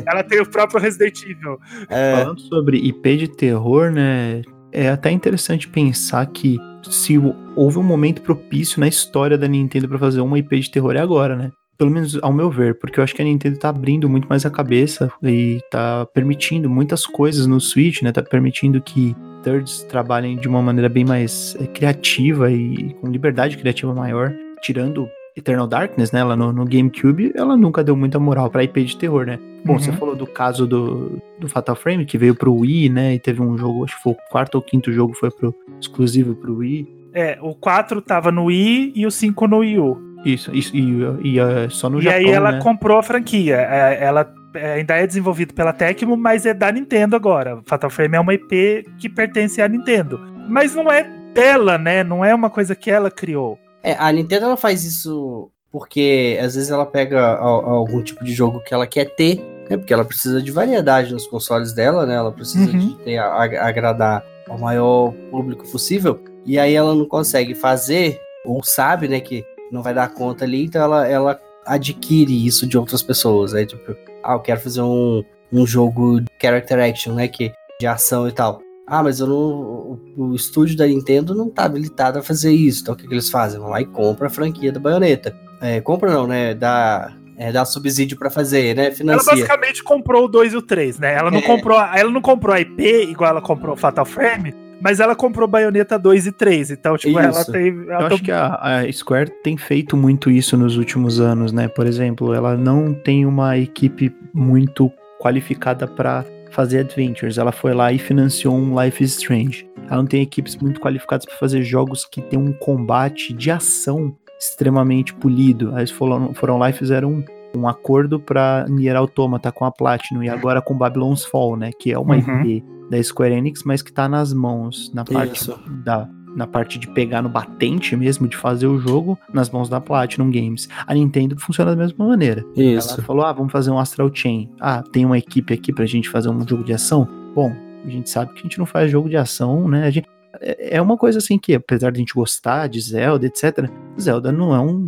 [0.07, 1.59] ela tem o próprio Resident Evil.
[1.89, 2.17] É.
[2.17, 4.43] Falando sobre IP de terror, né?
[4.73, 6.59] É até interessante pensar que
[6.89, 7.19] se
[7.57, 11.01] houve um momento propício na história da Nintendo para fazer uma IP de terror é
[11.01, 11.51] agora, né?
[11.81, 14.45] pelo menos ao meu ver, porque eu acho que a Nintendo tá abrindo muito mais
[14.45, 18.13] a cabeça e tá permitindo muitas coisas no Switch, né?
[18.13, 23.57] Tá permitindo que thirds trabalhem de uma maneira bem mais é, criativa e com liberdade
[23.57, 24.33] criativa maior,
[24.63, 26.21] tirando Eternal Darkness, né?
[26.21, 29.39] Ela no, no GameCube, ela nunca deu muita moral pra IP de terror, né?
[29.65, 29.79] Bom, Uhum.
[29.79, 33.15] você falou do caso do, do Fatal Frame, que veio pro Wii, né?
[33.15, 36.35] E teve um jogo, acho que foi o quarto ou quinto jogo, foi pro, exclusivo
[36.35, 36.89] pro Wii.
[37.13, 40.11] É, o 4 tava no Wii e o 5 no Wii U.
[40.25, 42.61] Isso, isso e, e, é, só no e Japão, aí ela né?
[42.61, 43.57] comprou a franquia.
[43.57, 47.61] É, Ela é, ainda é desenvolvido pela Tecmo, mas é da Nintendo agora.
[47.67, 50.19] Fatal Frame é uma IP que pertence à Nintendo.
[50.49, 52.03] Mas não é dela, né?
[52.03, 53.59] Não é uma coisa que ela criou.
[53.83, 58.33] É, a Nintendo ela faz isso porque às vezes ela pega a- algum tipo de
[58.33, 59.37] jogo que ela quer ter,
[59.71, 59.77] né?
[59.77, 62.15] Porque ela precisa de variedade nos consoles dela, né?
[62.17, 62.79] Ela precisa Uhum.
[62.79, 66.21] de ter, a- a- agradar ao maior público possível.
[66.45, 70.65] E aí ela não consegue fazer, ou sabe, né, que não vai dar conta ali,
[70.65, 73.55] então ela, ela adquire isso de outras pessoas.
[73.55, 77.29] Aí, tipo, ah, eu quero fazer um, um jogo de character action, né?
[77.29, 78.61] Que, de ação e tal.
[78.87, 79.37] Ah, mas eu não.
[79.37, 82.83] O, o estúdio da Nintendo não tá habilitado a fazer isso.
[82.83, 83.61] Então o que, que eles fazem?
[83.61, 85.35] Vão lá e compram a franquia da baioneta.
[85.63, 86.55] É, compra não, né?
[86.55, 88.87] Dá, é, dá subsídio pra fazer, né?
[88.87, 89.33] Ela Financia.
[89.33, 91.15] basicamente comprou o 2 e o 3, né?
[91.15, 91.43] Ela não, É.
[91.43, 95.47] comprou, ela não comprou a IP igual ela comprou o Fatal Frame, mas ela comprou
[95.47, 96.71] Bayonetta 2 e 3.
[96.73, 97.53] Então, tipo, ela Isso.
[97.53, 97.67] tem.
[97.69, 101.53] Eu Ela acho tem- que a, a Square tem feito muito isso nos últimos anos,
[101.53, 101.69] né?
[101.69, 107.39] Por exemplo, ela não tem uma equipe muito qualificada para fazer adventures.
[107.39, 109.69] Ela foi lá e financiou um Life is Strange.
[109.87, 114.17] Ela não tem equipes muito qualificadas para fazer jogos que tem um combate de ação
[114.41, 115.71] extremamente polido.
[115.75, 117.25] Aí eles foram, foram lá e fizeram um,
[117.57, 121.71] um acordo para Nier Automata com a Platinum e agora com Babylon's Fall, né?
[121.79, 122.43] Que é uma Uhum.
[122.45, 125.59] IP da Square Enix, mas que tá nas mãos, na parte Isso.
[125.85, 129.81] da na parte de pegar no batente mesmo, de fazer o jogo nas mãos da
[129.81, 130.69] Platinum Games.
[130.87, 132.45] A Nintendo funciona da mesma maneira.
[132.55, 132.95] Isso.
[132.95, 134.49] Ela falou: ah, vamos fazer um Astral Chain.
[134.61, 137.09] Ah, tem uma equipe aqui pra gente fazer um jogo de ação.
[137.35, 137.53] Bom,
[137.85, 139.85] a gente sabe que a gente não faz jogo de ação, né?
[139.87, 140.07] A gente-
[140.41, 143.69] é é uma coisa assim que, apesar de a gente gostar de Zelda, etc.,
[144.01, 144.85] Zelda não é um,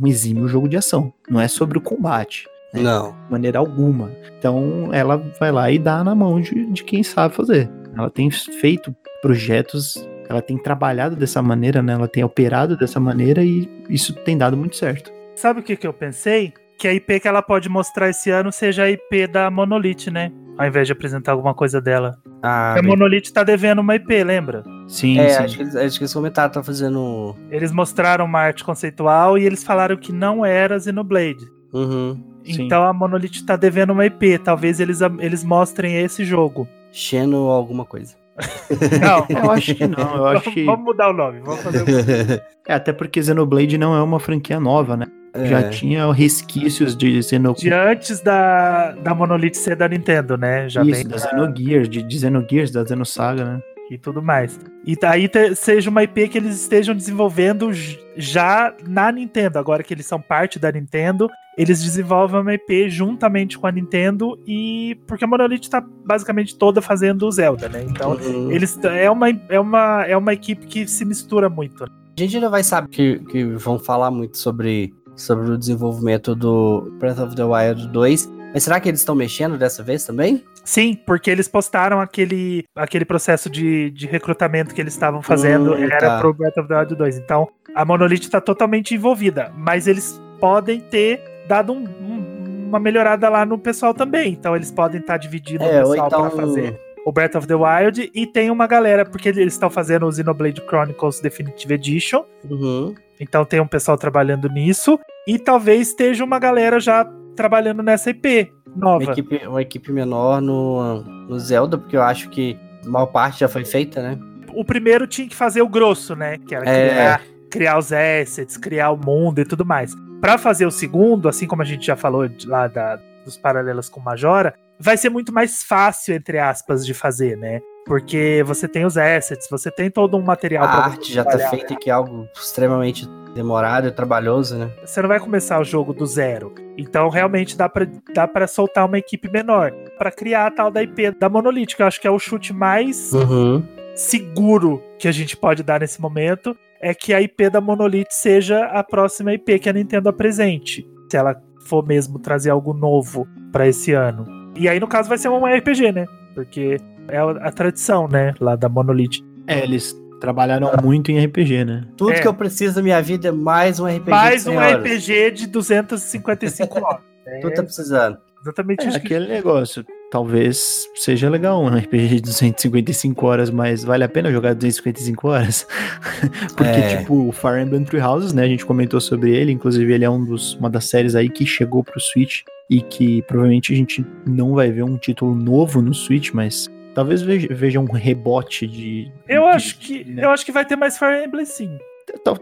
[0.00, 1.12] um exímio jogo de ação.
[1.28, 3.12] Não é sobre o combate Não.
[3.12, 4.10] de maneira alguma.
[4.38, 7.70] Então ela vai lá e dá na mão de, de quem sabe fazer.
[7.96, 11.92] Ela tem feito projetos, ela tem trabalhado dessa maneira, né?
[11.94, 15.12] Ela tem operado dessa maneira e isso tem dado muito certo.
[15.34, 16.52] Sabe o que, que eu pensei?
[16.78, 20.30] Que a IP que ela pode mostrar esse ano seja a IP da Monolith, né?
[20.56, 22.16] Ao invés de apresentar alguma coisa dela.
[22.40, 24.62] Ah, a Monolith tá devendo uma IP, lembra?
[24.86, 25.42] Sim, é, sim.
[25.42, 27.34] acho que, eles, acho que eles comentaram, tá fazendo.
[27.50, 31.44] Eles mostraram uma arte conceitual e eles falaram que não era Xenoblade.
[31.72, 32.22] Uhum.
[32.44, 32.64] Sim.
[32.64, 34.38] Então a Monolith tá devendo uma IP.
[34.38, 36.68] Talvez eles, eles mostrem esse jogo.
[36.92, 38.14] Xeno alguma coisa.
[39.02, 40.64] Não, Eu acho que não, eu acho que.
[40.64, 41.40] Vamos mudar o nome.
[41.40, 41.82] Vamos fazer
[42.68, 45.06] É, até porque Xenoblade não é uma franquia nova, né?
[45.34, 45.68] Já É.
[45.68, 47.62] tinha resquícios de Xenoblade.
[47.68, 50.68] de antes da, da Monolith ser da Nintendo, né?
[50.68, 53.60] Já Isso, vem da Xenogears, de, de Xenogears, da Xenosaga, né?
[53.90, 54.60] e tudo mais.
[54.84, 57.70] E daí te- seja uma IP que eles estejam desenvolvendo
[58.16, 59.58] já na Nintendo.
[59.58, 61.26] Agora que eles são parte da Nintendo,
[61.56, 66.82] eles desenvolvem uma IP juntamente com a Nintendo e porque a Monolith tá basicamente toda
[66.82, 67.82] fazendo o Zelda, né?
[67.88, 68.50] Então Uhum.
[68.52, 71.82] eles é uma é uma é uma equipe que se mistura muito.
[71.84, 71.90] né?
[72.14, 76.90] A gente ainda vai saber que, que vão falar muito sobre, sobre o desenvolvimento do
[76.98, 78.28] Breath of the Wild 2.
[78.54, 80.42] Mas será que eles estão mexendo dessa vez também?
[80.64, 85.84] Sim, porque eles postaram aquele, aquele processo de, de recrutamento que eles estavam fazendo, Hum,
[85.84, 86.20] era tá.
[86.20, 87.18] pro Breath of the Wild 2.
[87.18, 93.28] Então, a Monolith tá totalmente envolvida, mas eles podem ter dado um- um- uma melhorada
[93.28, 94.32] lá no pessoal também.
[94.32, 96.20] Então, eles podem estar dividindo É, o pessoal então.
[96.22, 100.06] pra fazer o Breath of the Wild e tem uma galera, porque eles estão fazendo
[100.06, 102.24] o Xenoblade Chronicles Definitive Edition.
[102.48, 102.94] Uhum.
[103.18, 104.98] Então tem um pessoal trabalhando nisso.
[105.26, 107.04] E talvez esteja uma galera já
[107.34, 109.12] trabalhando nessa IP Uma nova.
[109.12, 113.48] equipe, uma equipe menor no, no Zelda, porque eu acho que a maior parte já
[113.48, 114.18] foi feita, né?
[114.54, 116.36] o primeiro tinha que fazer o grosso, né?
[116.38, 116.88] Que era É.
[116.88, 119.94] criar, criar os assets, criar o mundo e tudo mais.
[120.20, 122.98] Pra fazer o segundo, assim como a gente já falou lá da-
[123.28, 127.60] dos paralelos com Majora, vai ser muito mais fácil, entre aspas, de fazer, né?
[127.86, 131.74] Porque você tem os assets, você tem todo um material A arte já tá feita,
[131.76, 134.70] que é algo extremamente demorado e trabalhoso, né?
[134.84, 136.54] Você não vai começar o jogo do zero.
[136.76, 139.72] Então, realmente, dá pra, dá pra soltar uma equipe menor.
[139.96, 142.52] Pra criar a tal da IP da Monolith, que eu acho que é o chute
[142.52, 143.64] mais Uhum.
[143.94, 148.64] seguro que a gente pode dar nesse momento é que a IP da Monolith seja
[148.66, 153.66] a próxima IP que a Nintendo apresente, se ela for mesmo trazer algo novo pra
[153.68, 154.24] esse ano.
[154.56, 156.06] E aí no caso vai ser um RPG, né?
[156.34, 159.22] Porque é a tradição, né, lá da Monolith.
[159.46, 161.84] É, eles Trabalharam muito em RPG, né?
[161.96, 162.20] Tudo É.
[162.20, 164.10] que eu preciso da minha vida é mais um RPG.
[164.10, 164.74] Mais de um 100 horas.
[164.82, 167.00] RPG de 255 horas.
[167.24, 168.18] É Tu tá precisando.
[168.42, 169.00] exatamente É isso.
[169.00, 169.84] que- aquele negócio.
[170.10, 175.66] Talvez seja legal um RPG de 255 horas, mas vale a pena jogar 255 horas?
[176.56, 176.96] Porque, É.
[176.96, 178.44] tipo, o Fire Emblem Three Houses, né?
[178.44, 181.44] A gente comentou sobre ele, inclusive ele é um dos, uma das séries aí que
[181.44, 182.40] chegou pro Switch
[182.70, 187.20] e que provavelmente a gente não vai ver um título novo no Switch, mas talvez
[187.20, 189.12] veja, veja um rebote de.
[189.28, 190.24] Eu de- acho que né?
[190.24, 191.70] eu acho que vai ter mais Fire Emblem sim.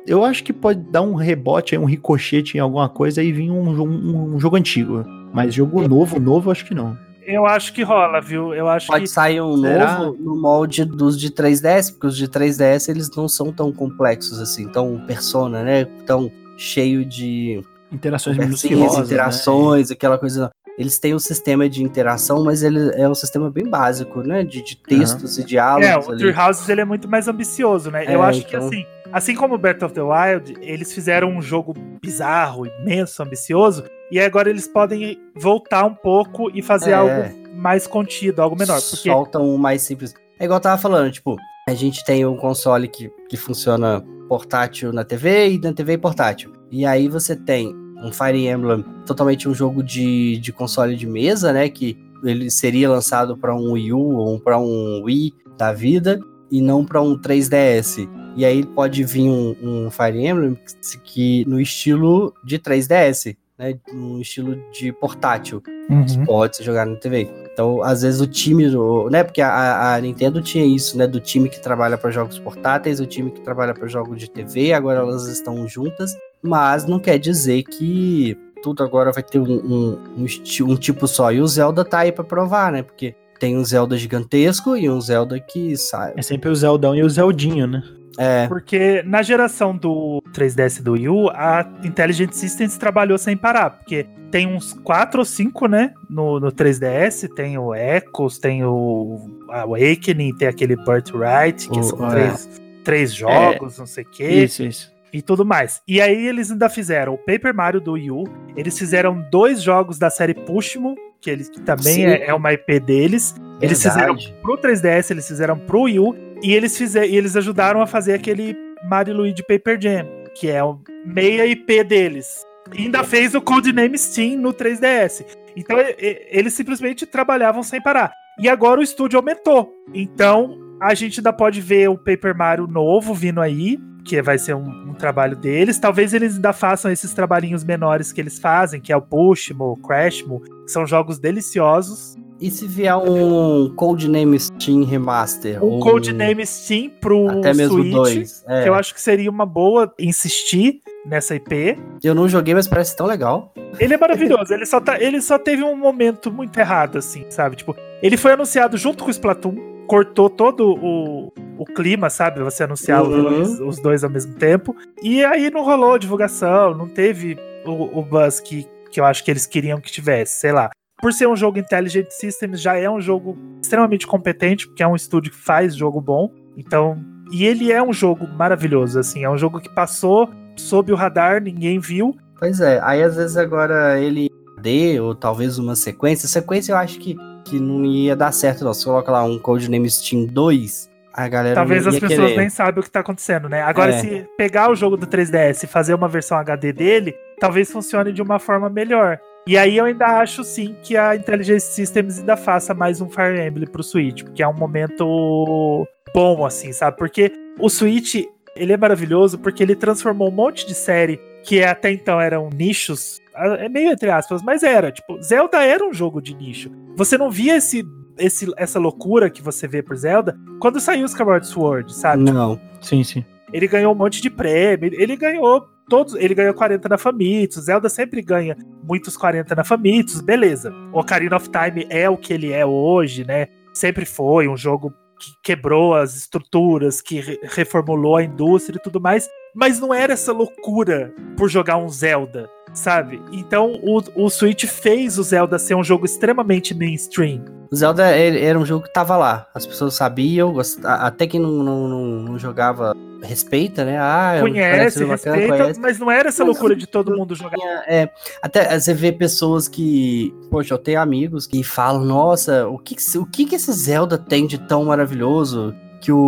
[0.07, 3.69] Eu acho que pode dar um rebote, um ricochete em alguma coisa e vir um,
[3.83, 5.05] um, um jogo antigo.
[5.35, 6.97] Mas jogo novo, novo, eu acho que não.
[7.27, 8.55] Eu acho que rola, viu?
[8.55, 9.99] Eu acho Pode que sair um Será?
[9.99, 14.41] novo no molde dos de 3DS, porque os de 3DS eles não são tão complexos
[14.41, 15.85] assim, tão persona, né?
[16.07, 17.61] Tão cheio de
[17.93, 19.05] Interações minuciosas, né?
[19.05, 20.51] interações, aquela coisa.
[20.79, 24.45] Eles têm um sistema de interação, mas ele é um sistema bem básico, né?
[24.45, 26.17] De, de textos e diálogos É, o.
[26.17, 28.05] Three Houses ele é muito mais ambicioso, né?
[28.07, 28.85] Eu É, acho que então- assim,
[29.17, 34.21] assim como o Breath of the Wild, eles fizeram um jogo bizarro, imenso, ambicioso, e
[34.21, 36.95] agora eles podem voltar um pouco e fazer É.
[36.95, 38.79] algo mais contido, algo menor.
[38.79, 40.13] Porque Soltam um mais simples.
[40.39, 41.35] É igual eu tava falando, tipo,
[41.67, 46.53] a gente tem um console que, que funciona portátil na TV e na TV portátil.
[46.71, 51.55] E aí você tem um Fire Emblem, totalmente um jogo de, de console de mesa,
[51.55, 51.71] né?
[51.71, 56.21] Que ele seria lançado para um Wii U ou para um Wii da vida
[56.51, 58.09] e não para um 3DS.
[58.37, 60.59] E aí pode vir um, um Fire Emblem
[61.05, 63.79] que, no estilo de 3DS, né?
[63.93, 66.25] No estilo de portátil Uhum.
[66.25, 67.31] pode se jogar na TV.
[67.53, 68.67] Então, às vezes o time,
[69.09, 69.23] né?
[69.23, 71.07] Porque a, a Nintendo tinha isso, né?
[71.07, 74.73] Do time que trabalha para jogos portáteis, o time que trabalha para jogos de TV.
[74.73, 79.99] Agora elas estão juntas, mas não quer dizer que tudo agora vai ter um, um,
[80.19, 80.27] um,
[80.65, 81.33] um tipo só.
[81.33, 82.83] E o Zelda tá aí para provar, né?
[82.83, 86.15] Porque tem um Zelda gigantesco e um Zelda que sai.
[86.17, 87.83] É sempre o Zeldão e o Zeldinho, né?
[88.19, 93.37] É, Porque na geração do 3DS e do Wii U, a Intelligent Systems trabalhou sem
[93.37, 93.71] parar.
[93.71, 95.93] Porque tem uns 4 ou 5, né?
[96.09, 99.21] No, no 3DS, tem o Echoes, tem o
[99.51, 102.11] Awakening, tem aquele Birthright, que O- são é.
[102.11, 104.29] três, três jogos, não sei o quê.
[104.45, 104.96] Isso, isso.
[105.17, 105.81] E tudo mais.
[105.89, 109.99] E aí eles ainda fizeram o Paper Mario do Wii U, eles fizeram dois jogos
[109.99, 113.35] da série Pushmo, que, eles, que também é, é uma IP deles.
[113.59, 114.35] Eles fizeram verdade.
[114.43, 118.13] pro 3DS, eles fizeram pro Wii U, e eles, fizeram, e eles ajudaram a fazer
[118.13, 118.55] aquele
[118.91, 122.45] Mario Luigi Paper Jam, que é o meia IP deles.
[122.75, 125.25] E ainda fez o Codename Steam no 3DS.
[125.57, 128.13] Então eles simplesmente trabalhavam sem parar.
[128.39, 129.73] E agora o estúdio aumentou.
[129.95, 134.55] Então a gente ainda pode ver o Paper Mario novo vindo aí, que vai ser
[134.55, 135.79] um, um trabalho deles.
[135.79, 139.77] Talvez eles ainda façam esses trabalhinhos menores que eles fazem, que é o Pushmo, o
[139.77, 142.17] Crashmo, que são jogos deliciosos.
[142.39, 145.63] E se vier um Codename Steam Remaster?
[145.65, 148.45] O ou Codename Steam pro Até mesmo Switch, dois.
[148.47, 148.63] é.
[148.63, 151.79] que eu acho que seria uma boa insistir nessa IP.
[152.05, 153.55] Eu não joguei, mas parece tão legal.
[153.81, 157.57] Ele é maravilhoso, ele só, tá, ele só teve um momento muito errado, assim, sabe?
[157.57, 161.33] Tipo, ele foi anunciado junto com o Splatoon, cortou todo o
[161.67, 162.43] clima, sabe?
[162.43, 163.23] Você anunciar os, Uhum.
[163.23, 164.75] dois, os dois ao mesmo tempo.
[165.03, 169.31] E aí não rolou divulgação, não teve o, o buzz que, que eu acho que
[169.31, 170.71] eles queriam que tivesse, sei lá.
[171.01, 174.97] Por ser um jogo Intelligent Systems, já é um jogo extremamente competente, porque é um
[174.97, 176.31] estúdio que faz jogo bom.
[176.57, 176.99] Então,
[177.31, 181.43] e ele é um jogo maravilhoso, assim, é um jogo que passou sob o radar,
[181.43, 184.29] ninguém viu, Pois é, aí às vezes agora ele
[184.61, 186.29] D ou talvez uma sequência.
[186.29, 188.75] Sequência eu acho que, que não ia dar certo, não.
[188.75, 192.41] Se coloca lá um Codename Steam 2, a galera Talvez não as ia pessoas querer.
[192.41, 193.63] nem saibam o que tá acontecendo, né?
[193.63, 193.99] Agora, É.
[193.99, 198.21] se pegar o jogo do 3DS e fazer uma versão HD dele, talvez funcione de
[198.21, 199.19] uma forma melhor.
[199.47, 203.41] E aí eu ainda acho sim que a Intelligent Systems ainda faça mais um Fire
[203.41, 206.97] Emblem pro Switch, porque é um momento bom, assim, sabe?
[206.97, 208.17] Porque o Switch,
[208.55, 213.21] ele é maravilhoso porque ele transformou um monte de série que até então eram nichos,
[213.59, 216.71] é meio entre aspas, mas era, tipo, Zelda era um jogo de nicho.
[216.97, 217.85] Você não via esse,
[218.19, 222.23] esse essa loucura que você vê por Zelda quando saiu o Skyward Sword, sabe?
[222.23, 222.61] Não.
[222.81, 223.25] Sim, sim.
[223.53, 227.89] Ele ganhou um monte de prêmio, ele ganhou todos, ele ganhou 40 na Famitsu, Zelda
[227.89, 230.73] sempre ganha muitos 40 na Famitsu, beleza.
[230.93, 233.47] Ocarina of Time é o que ele é hoje, né?
[233.73, 239.01] Sempre foi um jogo que quebrou as estruturas, que re- reformulou a indústria e tudo
[239.01, 243.21] mais, mas não era essa loucura por jogar um Zelda, sabe?
[243.33, 247.45] Então o, o Switch fez o Zelda ser um jogo extremamente mainstream.
[247.71, 249.49] O Zelda ele- era um jogo que tava lá.
[249.55, 250.55] As pessoas sabiam,
[250.85, 253.99] até quem não, não, não, não jogava respeita, né?
[253.99, 255.81] Ah, é conhece, bacana, respeita, conhece.
[255.81, 257.57] mas não era essa Mas loucura de todo mundo jogar.
[257.89, 258.09] É,
[258.41, 263.19] até você vê pessoas que, poxa, eu tenho amigos que falam, nossa, o que que-
[263.19, 266.19] o que que esse Zelda tem de tão maravilhoso que o,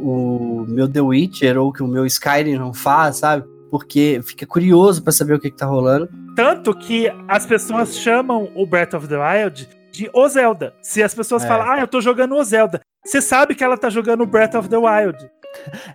[0.00, 3.44] o meu The Witcher ou que o meu Skyrim não faz, sabe?
[3.72, 6.06] Porque fica curioso para saber o que, que tá rolando.
[6.36, 10.74] Tanto que as pessoas chamam o Breath of the Wild de O Zelda.
[10.82, 11.48] Se as pessoas É.
[11.48, 14.68] falam, ah, eu tô jogando O Zelda, você sabe que ela tá jogando Breath of
[14.68, 15.16] the Wild.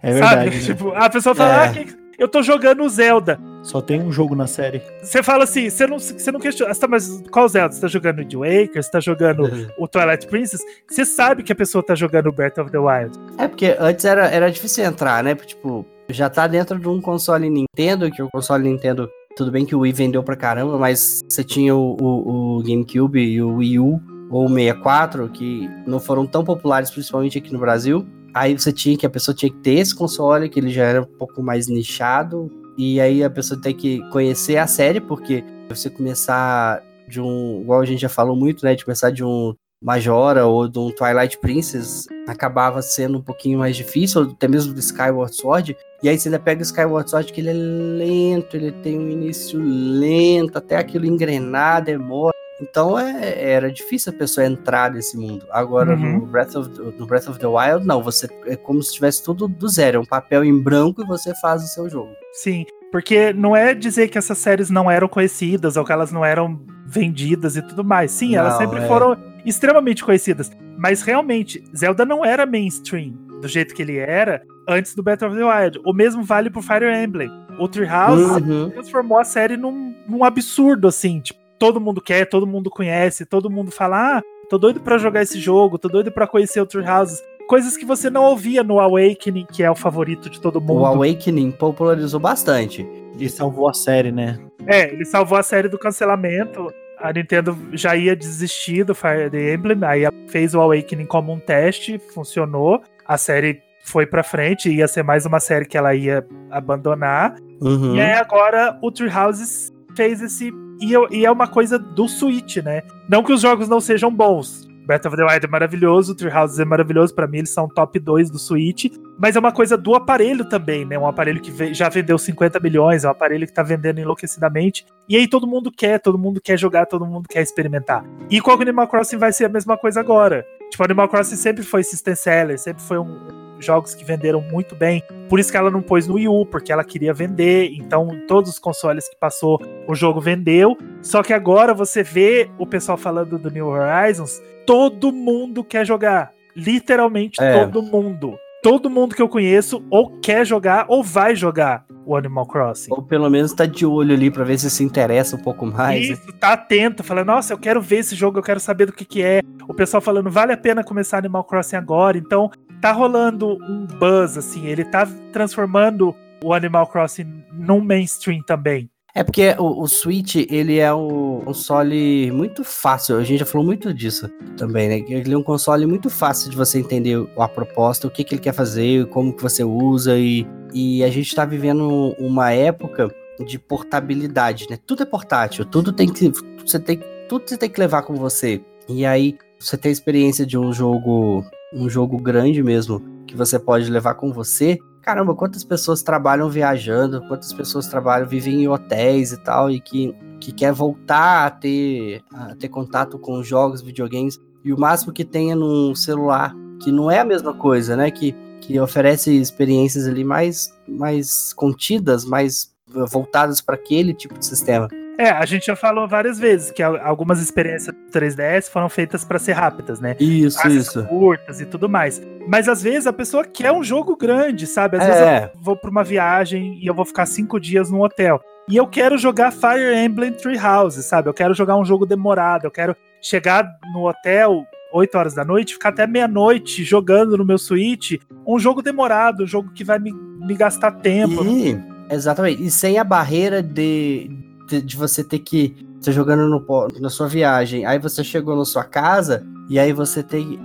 [0.02, 0.36] É verdade.
[0.36, 0.50] sabe?
[0.58, 0.60] né?
[0.64, 1.68] Tipo, a pessoa fala, É.
[1.68, 3.40] ah, que- eu tô jogando o Zelda.
[3.62, 4.82] Só tem um jogo na série.
[5.04, 6.74] Você fala assim, você não, você não questiona.
[6.74, 7.76] Tá, mas qual Zelda?
[7.76, 8.82] Você tá jogando Wind Waker?
[8.82, 9.44] Você tá jogando
[9.78, 10.62] o Twilight Princess?
[10.90, 13.16] Você sabe que a pessoa tá jogando Breath of the Wild.
[13.38, 15.36] É porque antes era, era difícil entrar, né?
[15.36, 19.76] Tipo, já tá dentro de um console Nintendo, que o console Nintendo, tudo bem que
[19.76, 23.80] o Wii vendeu pra caramba, mas você tinha o, o- o GameCube e o Wii
[23.80, 24.00] U,
[24.30, 28.06] ou o 64, que não foram tão populares, principalmente aqui no Brasil.
[28.34, 31.02] Aí você tinha que, a pessoa tinha que ter esse console, que ele já era
[31.02, 35.90] um pouco mais nichado, e aí a pessoa tem que conhecer a série, porque você
[35.90, 40.46] começar de um, igual a gente já falou muito, né, de começar de um Majora
[40.46, 44.80] ou de um Twilight Princess acabava sendo um pouquinho mais difícil, ou até mesmo do
[44.80, 45.78] Skyward Sword.
[46.02, 49.10] E aí você ainda pega o Skyward Sword que ele é lento, ele tem um
[49.10, 52.34] início lento, até aquilo engrenar demora.
[52.60, 55.46] Então é, era difícil a pessoa entrar nesse mundo.
[55.52, 56.22] Agora Uhum.
[56.22, 59.48] no, Breath of, no Breath of the Wild, não, você é como se tivesse tudo
[59.48, 62.10] do zero, é um papel em branco e você faz o seu jogo.
[62.34, 66.26] Sim, porque não é dizer que essas séries não eram conhecidas ou que elas não
[66.26, 68.10] eram vendidas e tudo mais.
[68.12, 68.88] Sim, elas Não, sempre é.
[68.88, 69.16] foram
[69.48, 70.52] extremamente conhecidas.
[70.78, 75.36] Mas realmente, Zelda não era mainstream do jeito que ele era antes do Breath of
[75.36, 75.80] the Wild.
[75.86, 77.30] O mesmo vale pro Fire Emblem.
[77.60, 78.70] O Treehouse Uhum.
[78.70, 81.20] transformou a série num, num absurdo, assim.
[81.22, 85.22] Tipo, todo mundo quer, todo mundo conhece, todo mundo fala: ah, tô doido pra jogar
[85.24, 87.22] esse jogo, tô doido pra conhecer o Treehouse.
[87.48, 90.82] Coisas que você não ouvia no Awakening, que é o favorito de todo mundo.
[90.82, 92.86] O Awakening popularizou bastante.
[93.18, 94.38] E salvou a série, né?
[94.68, 96.72] É, ele salvou a série do cancelamento.
[97.00, 101.40] A Nintendo já ia desistir do Fire Emblem, aí ela fez o Awakening como um
[101.40, 102.82] teste, funcionou.
[103.06, 107.36] A série foi pra frente, ia ser mais uma série que ela ia abandonar.
[107.62, 107.96] Uhum.
[107.96, 110.52] E aí agora o Treehouse fez esse.
[110.80, 112.84] E é uma coisa do Switch, né?
[113.10, 114.67] Não que os jogos não sejam bons.
[114.88, 118.30] Breath of the Wild é maravilhoso, Treehouse é maravilhoso, pra mim eles são top 2
[118.32, 118.86] do Switch,
[119.20, 120.98] mas é uma coisa do aparelho também, né?
[120.98, 125.18] Um aparelho que já vendeu 50 milhões, é um aparelho que tá vendendo enlouquecidamente, e
[125.18, 128.06] aí todo mundo quer, todo mundo quer jogar, todo mundo quer experimentar.
[128.30, 130.46] E com o Animal Crossing vai ser a mesma coisa agora.
[130.72, 135.04] Tipo, Animal Crossing sempre foi system seller, sempre foi um jogos que venderam muito bem.
[135.30, 137.72] Por isso que ela não pôs no Wii U, porque ela queria vender.
[137.74, 140.78] Então, todos os consoles que passou, o jogo vendeu.
[141.02, 146.32] Só que agora você vê o pessoal falando do New Horizons, todo mundo quer jogar.
[146.56, 147.64] Literalmente É.
[147.66, 148.38] todo mundo.
[148.62, 152.92] Todo mundo que eu conheço ou quer jogar ou vai jogar o Animal Crossing.
[152.92, 156.08] Ou pelo menos tá de olho ali pra ver se se interessa um pouco mais.
[156.10, 156.14] né?
[156.16, 159.06] Isso, tá atento, falando, nossa, eu quero ver esse jogo, eu quero saber do que
[159.06, 159.42] que é.
[159.68, 162.18] O pessoal falando, vale a pena começar Animal Crossing agora.
[162.18, 162.50] Então,
[162.82, 166.14] tá rolando um buzz, assim, ele tá transformando
[166.44, 168.90] o Animal Crossing num mainstream também.
[169.18, 173.66] É porque o, o Switch, ele é um console muito fácil, a gente já falou
[173.66, 175.04] muito disso também, né?
[175.10, 178.42] Ele é um console muito fácil de você entender a proposta, o que, que ele
[178.44, 183.10] quer fazer, como que você usa, e, e a gente tá vivendo uma época
[183.44, 184.78] de portabilidade, né?
[184.86, 186.32] Tudo é portátil, tudo tem que.
[186.64, 188.62] Você tem, tudo você tem que levar com você.
[188.88, 191.44] E aí, você tem a experiência de um jogo,
[191.74, 194.78] um jogo grande mesmo, que você pode levar com você.
[195.08, 200.14] Caramba, quantas pessoas trabalham viajando, quantas pessoas trabalham, vivem em hotéis e tal, e que,
[200.38, 205.24] que quer voltar a ter, a ter contato com jogos, videogames, e o máximo que
[205.24, 206.54] tenha num celular,
[206.84, 208.12] que não é a mesma coisa, né?
[208.12, 212.76] Que, que oferece experiências ali mais, mais contidas, mais
[213.10, 214.90] voltadas para aquele tipo de sistema.
[215.18, 219.26] É, a gente já falou várias vezes que al- algumas experiências do 3DS foram feitas
[219.26, 220.16] pra ser rápidas, né?
[220.20, 221.04] Isso, Fases isso.
[221.06, 222.22] curtas e tudo mais.
[222.48, 224.98] Mas às vezes a pessoa quer um jogo grande, sabe?
[224.98, 228.02] Às vezes É, eu vou pra uma viagem e eu vou ficar cinco dias num
[228.02, 228.40] hotel.
[228.70, 231.30] E eu quero jogar Fire Emblem Three Houses, sabe?
[231.30, 234.64] Eu quero jogar um jogo demorado, eu quero chegar no hotel
[234.94, 238.14] 8 horas da noite, ficar até meia-noite jogando no meu Switch,
[238.46, 241.44] um jogo demorado, um jogo que vai me, me gastar tempo.
[241.44, 241.78] E,
[242.10, 242.64] exatamente.
[242.64, 244.30] E sem a barreira de,
[244.68, 245.76] de, você ter que.
[246.00, 250.22] Você jogando no, na sua viagem, aí você chegou na sua casa, e aí você
[250.22, 250.60] tem.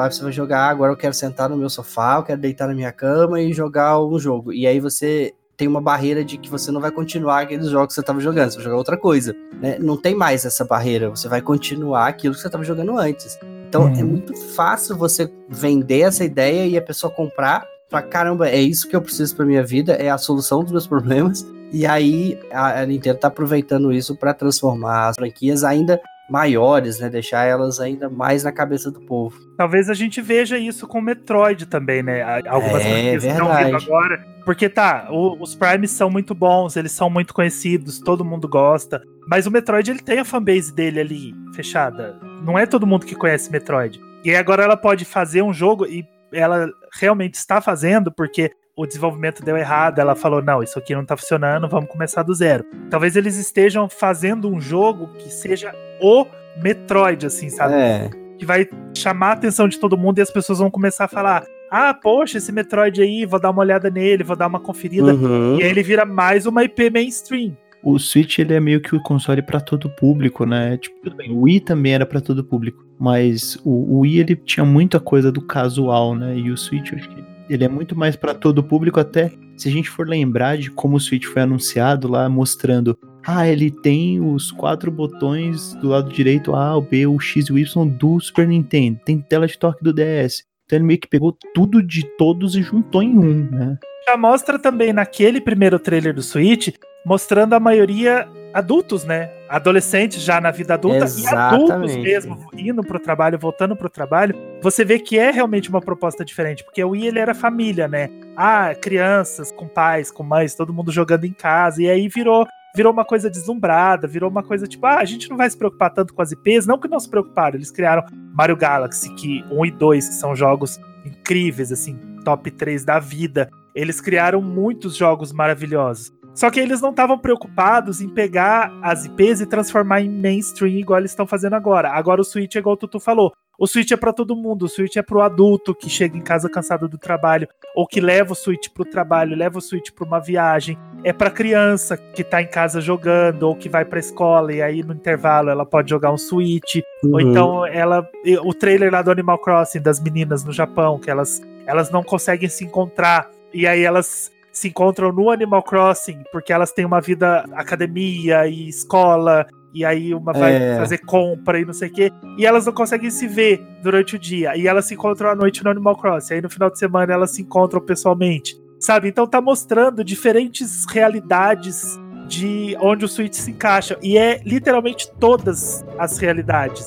[0.00, 2.68] Aí você vai jogar, "Ah, agora eu quero sentar no meu sofá, eu quero deitar
[2.68, 4.52] na minha cama e jogar um jogo.
[4.52, 7.94] E aí você tem uma barreira de que você não vai continuar aqueles jogos que
[7.94, 9.34] você estava jogando, você vai jogar outra coisa.
[9.60, 9.76] Né?
[9.80, 13.36] Não tem mais essa barreira, você vai continuar aquilo que você estava jogando antes.
[13.68, 13.98] Então Uhum.
[13.98, 17.66] é muito fácil você vender essa ideia e a pessoa comprar.
[17.90, 20.86] Falar, caramba, é isso que eu preciso pra minha vida, é a solução dos meus
[20.86, 21.44] problemas.
[21.72, 27.08] E aí a, a Nintendo tá aproveitando isso para transformar as franquias ainda maiores, né?
[27.08, 29.38] Deixar elas ainda mais na cabeça do povo.
[29.56, 32.22] Talvez a gente veja isso com Metroid também, né?
[32.46, 34.26] Algumas é, franquias estão vindo agora.
[34.44, 39.02] Porque tá, o, os Primes são muito bons, eles são muito conhecidos, todo mundo gosta.
[39.26, 42.18] Mas o Metroid ele tem a fanbase dele ali fechada.
[42.44, 44.00] Não é todo mundo que conhece Metroid.
[44.24, 49.44] E agora ela pode fazer um jogo e ela realmente está fazendo, porque o desenvolvimento
[49.44, 52.64] deu errado, ela falou: não, isso aqui não tá funcionando, vamos começar do zero.
[52.88, 56.24] Talvez eles estejam fazendo um jogo que seja o
[56.62, 57.74] Metroid, assim, sabe?
[57.74, 58.08] É.
[58.38, 61.44] Que vai chamar a atenção de todo mundo e as pessoas vão começar a falar:
[61.68, 65.12] ah, poxa, esse Metroid aí, vou dar uma olhada nele, vou dar uma conferida.
[65.12, 65.58] Uhum.
[65.58, 67.56] E aí ele vira mais uma IP mainstream.
[67.82, 70.76] O Switch ele é meio que o console para todo público, né?
[70.76, 74.36] Tipo, tudo bem, o Wii também era para todo público, mas o, o Wii ele
[74.36, 76.36] tinha muita coisa do casual, né?
[76.36, 79.72] E o Switch acho que ele é muito mais para todo público, até se a
[79.72, 82.96] gente for lembrar de como o Switch foi anunciado lá, mostrando,
[83.26, 87.52] ah, ele tem os quatro botões do lado direito, A, o B, o X e
[87.52, 90.44] o Y do Super Nintendo, tem tela de toque do DS.
[90.64, 93.78] Então ele meio que pegou tudo de todos e juntou em um, né?
[94.06, 96.68] Já mostra também naquele primeiro trailer do Switch,
[97.04, 99.30] mostrando a maioria adultos, né?
[99.48, 101.32] Adolescentes já na vida adulta Exatamente.
[101.32, 104.34] e adultos mesmo, indo pro trabalho, voltando pro trabalho.
[104.62, 108.10] Você vê que é realmente uma proposta diferente, porque o Wii ele era família, né?
[108.36, 112.46] Ah, crianças com pais, com mães, todo mundo jogando em casa, e aí virou
[112.76, 115.92] virou uma coisa deslumbrada, virou uma coisa tipo, ah, a gente não vai se preocupar
[115.92, 119.66] tanto com as IPs, não que não se preocuparam, eles criaram Mario Galaxy, que 1
[119.66, 123.50] e 2 que são jogos incríveis, assim, top 3 da vida.
[123.74, 126.12] Eles criaram muitos jogos maravilhosos.
[126.38, 131.00] Só que eles não estavam preocupados em pegar as IPs e transformar em mainstream igual
[131.00, 131.90] eles estão fazendo agora.
[131.90, 133.32] Agora o Switch é igual o Tutu falou.
[133.58, 134.66] O Switch é para todo mundo.
[134.66, 138.34] O Switch é pro adulto que chega em casa cansado do trabalho, ou que leva
[138.34, 140.78] o Switch pro trabalho, leva o Switch para uma viagem.
[141.02, 144.84] É para criança que tá em casa jogando ou que vai para escola e aí
[144.84, 146.76] no intervalo ela pode jogar um Switch.
[147.02, 147.14] Uhum.
[147.14, 148.08] Ou então ela
[148.44, 152.48] o trailer lá do Animal Crossing das meninas no Japão, que elas elas não conseguem
[152.48, 157.44] se encontrar e aí elas se encontram no Animal Crossing, porque elas têm uma vida
[157.52, 160.76] academia e escola, e aí uma vai é.
[160.76, 164.18] fazer compra e não sei o quê, e elas não conseguem se ver durante o
[164.18, 167.12] dia, e elas se encontram à noite no Animal Crossing, aí no final de semana
[167.12, 169.08] elas se encontram pessoalmente, sabe?
[169.08, 175.84] Então tá mostrando diferentes realidades de onde o Switch se encaixa, e é literalmente todas
[175.98, 176.86] as realidades.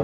[0.00, 0.03] O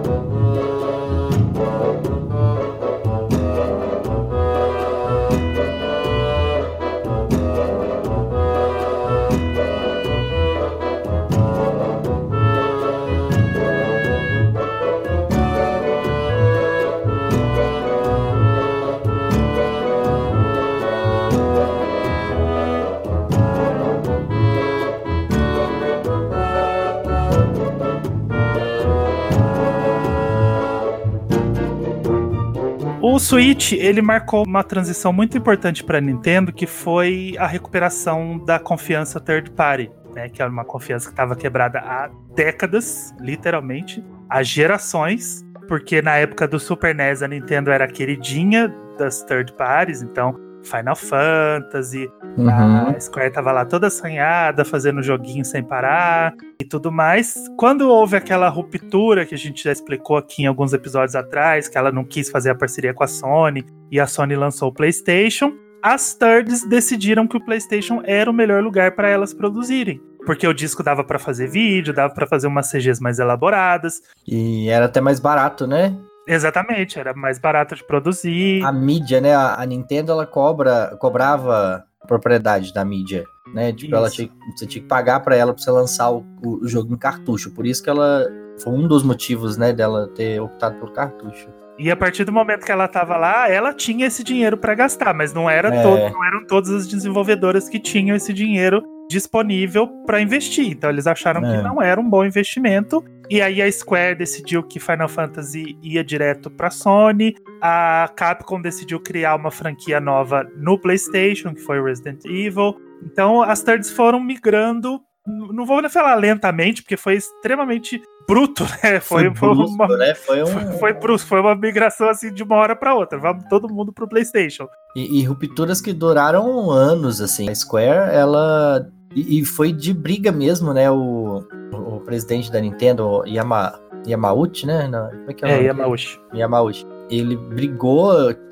[33.31, 39.21] Switch, ele marcou uma transição muito importante para Nintendo, que foi a recuperação da confiança
[39.21, 45.45] third party, né, que é uma confiança que estava quebrada há décadas, literalmente, há gerações,
[45.65, 48.67] porque na época do Super NES a Nintendo era queridinha
[48.99, 52.89] das third parties, então Final Fantasy, uhum.
[52.89, 57.35] a Square tava lá toda assanhada, fazendo joguinho sem parar e tudo mais.
[57.57, 61.77] Quando houve aquela ruptura que a gente já explicou aqui em alguns episódios atrás, que
[61.77, 65.53] ela não quis fazer a parceria com a Sony e a Sony lançou o PlayStation,
[65.81, 69.99] as thirds decidiram que o PlayStation era o melhor lugar para elas produzirem.
[70.25, 74.01] Porque o disco dava para fazer vídeo, dava para fazer umas CGs mais elaboradas.
[74.27, 75.97] E era até mais barato, né?
[76.27, 78.63] Exatamente, era mais barato de produzir.
[78.63, 79.35] A mídia, né?
[79.35, 83.71] A, Nintendo ela cobra, cobrava a propriedade da mídia, né?
[83.73, 86.93] Tipo, ela tinha, você tinha que pagar para ela para você lançar o, o, jogo
[86.93, 87.51] em cartucho.
[87.51, 88.27] Por isso que ela
[88.61, 91.49] foi um dos motivos, né, dela ter optado por cartucho.
[91.79, 95.15] E a partir do momento que ela estava lá, ela tinha esse dinheiro para gastar,
[95.15, 95.81] mas não era é.
[95.81, 100.69] todo, não eram todas as desenvolvedoras que tinham esse dinheiro disponível para investir.
[100.71, 101.57] Então eles acharam é.
[101.57, 103.03] que não era um bom investimento.
[103.31, 107.33] E aí a Square decidiu que Final Fantasy ia direto para Sony.
[107.61, 112.75] A Capcom decidiu criar uma franquia nova no PlayStation, que foi Resident Evil.
[113.05, 118.99] Então as thirds foram migrando não vou falar lentamente, porque foi extremamente bruto, né?
[118.99, 120.15] Foi, foi, brusco, uma, né?
[120.15, 120.47] foi, um...
[120.47, 123.19] foi, foi brusco, foi uma migração assim de uma hora para outra.
[123.19, 124.67] Vamos todo mundo pro PlayStation.
[124.95, 127.49] E, e, rupturas que duraram anos, assim.
[127.49, 130.89] A Square, ela e, e, foi de briga mesmo, né?
[130.89, 131.43] O,
[131.73, 134.87] o presidente da Nintendo, Yama, Yamauchi, né?
[134.87, 136.19] Não, como é que é, é Yamauchi.
[136.33, 136.85] Yamauchi.
[137.09, 138.11] Ele brigou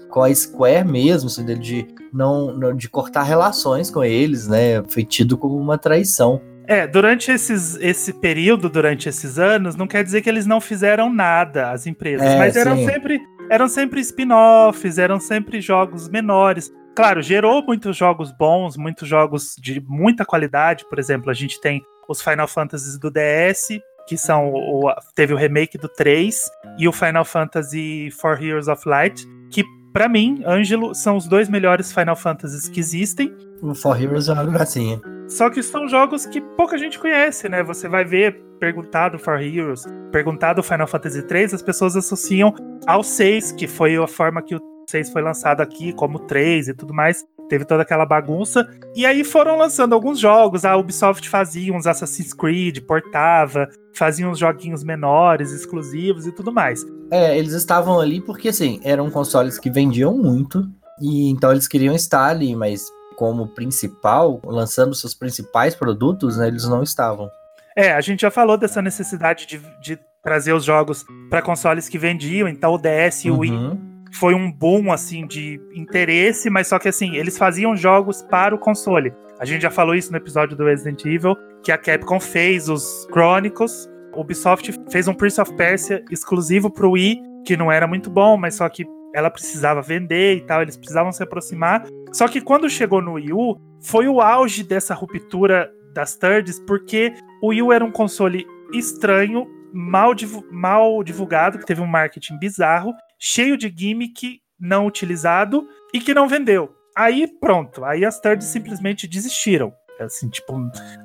[0.09, 4.83] com a Square mesmo, assim, de não, de cortar relações com eles, né?
[4.89, 6.41] Foi tido como uma traição.
[6.67, 11.11] É, durante esses, esse período, durante esses anos, não quer dizer que eles não fizeram
[11.11, 12.85] nada, as empresas, É, mas eram sim.
[12.85, 16.71] sempre, eram sempre spin-offs, eram sempre jogos menores.
[16.99, 20.83] Claro, gerou muitos jogos bons, muitos jogos de muita qualidade.
[20.89, 25.37] Por exemplo, a gente tem os Final Fantasies do DS, que são o, teve o
[25.37, 30.93] remake do 3 e o Final Fantasy For Heroes of Light, que pra mim, Ângelo,
[30.93, 33.33] são os dois melhores Final Fantasies que existem.
[33.61, 34.99] O For Heroes é uma gracinha.
[35.29, 37.63] Só que são jogos que pouca gente conhece, né?
[37.63, 42.53] Você vai ver perguntado For Heroes, perguntado Final Fantasy 3, as pessoas associam
[42.85, 44.59] ao 6, que foi a forma que o
[44.89, 47.23] 6 foi lançado aqui, como 3 e tudo mais.
[47.47, 48.67] Teve toda aquela bagunça.
[48.95, 50.65] E aí foram lançando alguns jogos.
[50.65, 56.85] A Ubisoft fazia uns Assassin's Creed, portava, fazia uns joguinhos menores, exclusivos e tudo mais.
[57.11, 60.69] É, eles estavam ali porque, assim, eram consoles que vendiam muito,
[61.01, 62.85] e então eles queriam estar ali, mas
[63.15, 67.29] como principal, lançando seus principais produtos, né, eles não estavam.
[67.75, 71.97] É, a gente já falou dessa necessidade de, de trazer os jogos para consoles que
[71.97, 73.88] vendiam, então o DS e o Wii Uhum.
[74.13, 78.57] Foi um boom assim de interesse, mas só que assim, eles faziam jogos para o
[78.59, 79.13] console.
[79.39, 83.07] A gente já falou isso no episódio do Resident Evil, que a Capcom fez os
[83.11, 88.09] Chronicles, o Ubisoft fez um Prince of Persia exclusivo pro Wii, que não era muito
[88.09, 91.85] bom, mas só que ela precisava vender e tal, eles precisavam se aproximar.
[92.11, 97.13] Só que quando chegou no Wii U, foi o auge dessa ruptura das thirds, porque
[97.41, 102.37] o Wii U era um console estranho, mal, divu- mal divulgado, que teve um marketing
[102.37, 106.73] bizarro, cheio de gimmick não utilizado e que não vendeu.
[106.95, 109.73] Aí pronto, aí as thirds simplesmente desistiram.
[109.99, 110.53] Assim, tipo,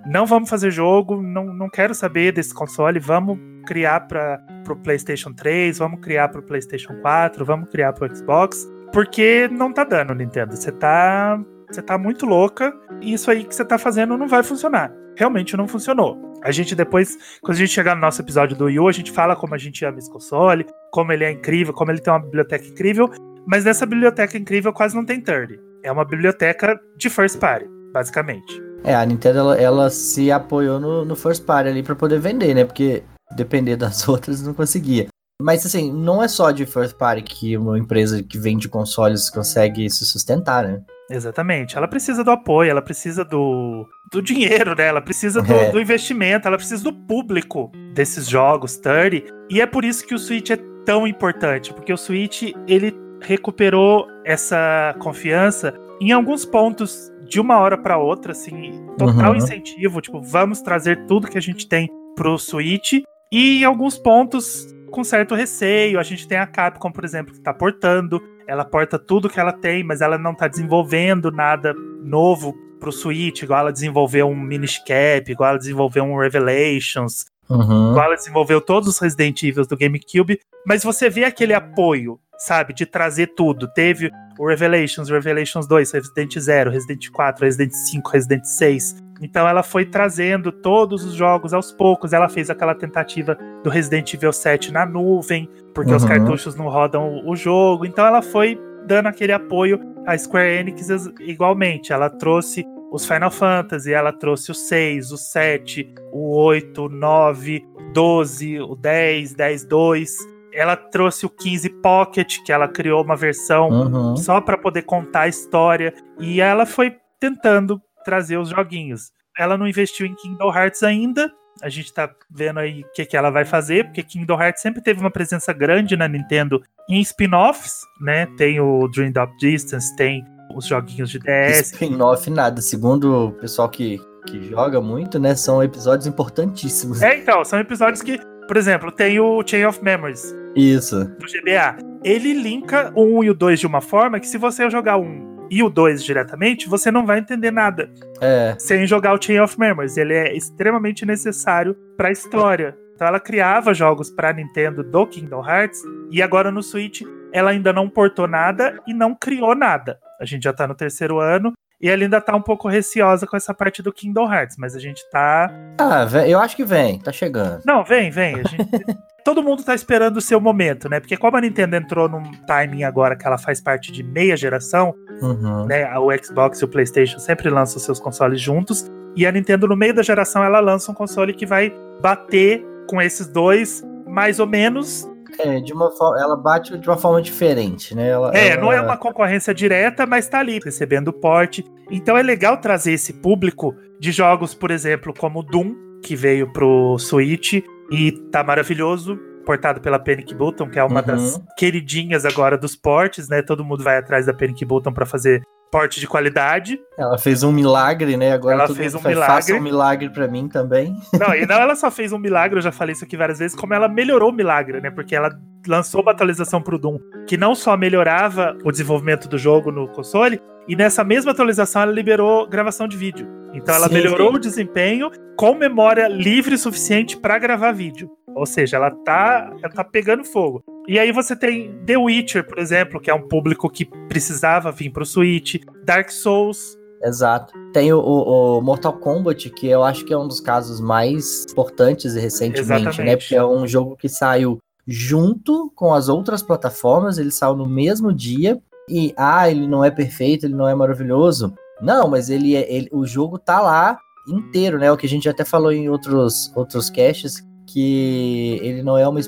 [0.06, 5.32] não vamos fazer jogo, não, não quero saber desse console, vamos criar para pro PlayStation
[5.32, 10.56] 3, vamos criar pro PlayStation 4, vamos criar pro Xbox, porque não tá dando, Nintendo.
[10.56, 14.44] Você tá você tá muito louca e isso aí que você tá fazendo não vai
[14.44, 14.92] funcionar.
[15.16, 16.16] Realmente não funcionou.
[16.42, 19.10] A gente depois, quando a gente chegar no nosso episódio do Wii U, a gente
[19.10, 22.20] fala como a gente ama esse console, como ele é incrível, como ele tem uma
[22.20, 23.10] biblioteca incrível,
[23.46, 25.58] mas nessa biblioteca incrível quase não tem third.
[25.82, 28.62] É uma biblioteca de first party, basicamente.
[28.84, 32.54] É, a Nintendo ela, ela se apoiou no, no First Party ali pra poder vender,
[32.54, 32.66] né?
[32.66, 33.02] Porque
[33.34, 35.08] depender das outras não conseguia.
[35.40, 39.88] Mas assim, não é só de First Party que uma empresa que vende consoles consegue
[39.88, 40.82] se sustentar, né?
[41.10, 41.76] Exatamente.
[41.76, 44.86] Ela precisa do apoio, ela precisa do, do dinheiro, né?
[44.86, 45.70] Ela precisa do, É.
[45.70, 49.32] do investimento, ela precisa do público desses jogos 30.
[49.50, 54.06] E é por isso que o Switch é tão importante, porque o Switch ele recuperou
[54.24, 59.36] essa confiança em alguns pontos de uma hora para outra, assim, total Uhum.
[59.36, 62.94] incentivo, tipo, vamos trazer tudo que a gente tem pro Switch
[63.32, 65.98] e em alguns pontos com certo receio.
[65.98, 69.52] A gente tem a Capcom, por exemplo, que tá portando, ela porta tudo que ela
[69.52, 74.78] tem, mas ela não tá desenvolvendo nada novo pro Switch, igual ela desenvolveu um Minish
[74.78, 77.90] Cap, igual ela desenvolveu um Revelations, Uhum.
[77.90, 82.72] igual ela desenvolveu todos os Resident Evil do GameCube, mas você vê aquele apoio, sabe,
[82.72, 83.68] de trazer tudo.
[83.72, 88.96] Teve o Revelations, Revelations 2, Resident 0, Resident 4, Resident 5, Resident 6.
[89.20, 92.12] Então ela foi trazendo todos os jogos aos poucos.
[92.12, 96.08] Ela fez aquela tentativa do Resident Evil 7 na nuvem, porque os Uhum.
[96.08, 97.84] cartuchos não rodam o jogo.
[97.86, 100.88] Então ela foi dando aquele apoio à Square Enix
[101.20, 101.92] igualmente.
[101.92, 107.64] Ela trouxe os Final Fantasy, ela trouxe o 6, o 7, o 8, o 9,
[107.92, 110.16] 12, o 10, 10, 2.
[110.52, 114.16] Ela trouxe o 15 Pocket, que ela criou uma versão Uhum.
[114.16, 115.92] só para poder contar a história.
[116.20, 119.10] E ela foi tentando trazer os joguinhos.
[119.36, 121.32] Ela não investiu em Kingdom Hearts ainda.
[121.62, 124.82] A gente tá vendo aí o que, que ela vai fazer, porque Kingdom Hearts sempre
[124.82, 128.26] teve uma presença grande na Nintendo em spin-offs, né?
[128.36, 130.24] Tem o Dream Drop Distance, tem
[130.54, 131.72] os joguinhos de DS.
[131.72, 132.60] Spin-off nada.
[132.60, 135.34] Segundo o pessoal que, que joga muito, né?
[135.34, 137.02] São episódios importantíssimos.
[137.02, 141.04] É, então, são episódios que, por exemplo, tem o Chain of Memories Isso.
[141.04, 141.76] do GBA.
[142.02, 145.33] Ele linka o 1 e o 2 de uma forma que se você jogar 1
[145.50, 147.90] e o 2 diretamente, você não vai entender nada.
[148.20, 148.54] É.
[148.58, 149.96] sem jogar o Chain of Memories.
[149.96, 152.76] Ele é extremamente necessário para a história.
[152.94, 157.72] Então ela criava jogos para Nintendo do Kingdom Hearts e agora no Switch ela ainda
[157.72, 159.98] não portou nada e não criou nada.
[160.20, 161.52] A gente já tá no terceiro ano
[161.84, 164.78] e ela ainda tá um pouco receosa com essa parte do Kingdom Hearts, mas a
[164.78, 165.52] gente tá.
[165.78, 166.98] Ah, eu acho que vem.
[166.98, 167.60] Tá chegando.
[167.66, 168.36] Não, vem, vem.
[168.36, 168.56] Gente...
[169.22, 170.98] Todo mundo tá esperando o seu momento, né?
[170.98, 174.94] Porque como a Nintendo entrou num timing agora que ela faz parte de meia geração,
[175.20, 175.66] Uhum.
[175.66, 175.86] né?
[175.98, 178.90] O Xbox e o PlayStation sempre lançam seus consoles juntos.
[179.14, 181.70] E a Nintendo, no meio da geração, ela lança um console que vai
[182.00, 185.06] bater com esses dois, mais ou menos.
[185.38, 188.08] É, de uma forma, ela bate de uma forma diferente, né?
[188.08, 188.60] Ela, é, ela...
[188.62, 191.64] não é uma concorrência direta, mas tá ali, recebendo porte.
[191.90, 196.98] Então é legal trazer esse público de jogos, por exemplo, como Doom, que veio pro
[196.98, 201.06] Switch e tá maravilhoso, portado pela Panic Button, que é uma uhum.
[201.06, 203.42] das queridinhas agora dos portes, né?
[203.42, 205.42] Todo mundo vai atrás da Panic Button para fazer
[205.74, 206.80] porte de qualidade.
[206.96, 208.30] Ela fez um milagre, né?
[208.32, 209.34] Agora ela fez um faz, milagre.
[209.34, 210.96] Faça um milagre para mim também.
[211.18, 213.56] Não, e não ela só fez um milagre, eu já falei isso aqui várias vezes,
[213.56, 214.92] como ela melhorou o milagre, né?
[214.92, 219.72] Porque ela lançou uma atualização pro Doom que não só melhorava o desenvolvimento do jogo
[219.72, 223.26] no console, e nessa mesma atualização ela liberou gravação de vídeo.
[223.52, 224.36] Então ela sim, melhorou sim.
[224.36, 228.08] o desempenho com memória livre suficiente para gravar vídeo.
[228.32, 230.62] Ou seja, ela tá, ela tá pegando fogo.
[230.86, 234.90] E aí você tem The Witcher, por exemplo, que é um público que precisava vir
[234.90, 236.76] pro Switch, Dark Souls.
[237.02, 237.52] Exato.
[237.72, 241.44] Tem o, o, o Mortal Kombat, que eu acho que é um dos casos mais
[241.50, 242.76] importantes recentemente, né?
[242.76, 243.02] Exatamente.
[243.02, 243.16] né?
[243.16, 248.12] Porque é um jogo que saiu junto com as outras plataformas, ele saiu no mesmo
[248.12, 248.60] dia.
[248.88, 251.54] E, ah, ele não é perfeito, ele não é maravilhoso.
[251.80, 254.92] Não, mas ele, é, ele o jogo tá lá inteiro, né?
[254.92, 257.42] O que a gente até falou em outros, outros casts,
[257.74, 259.18] que ele não é uma.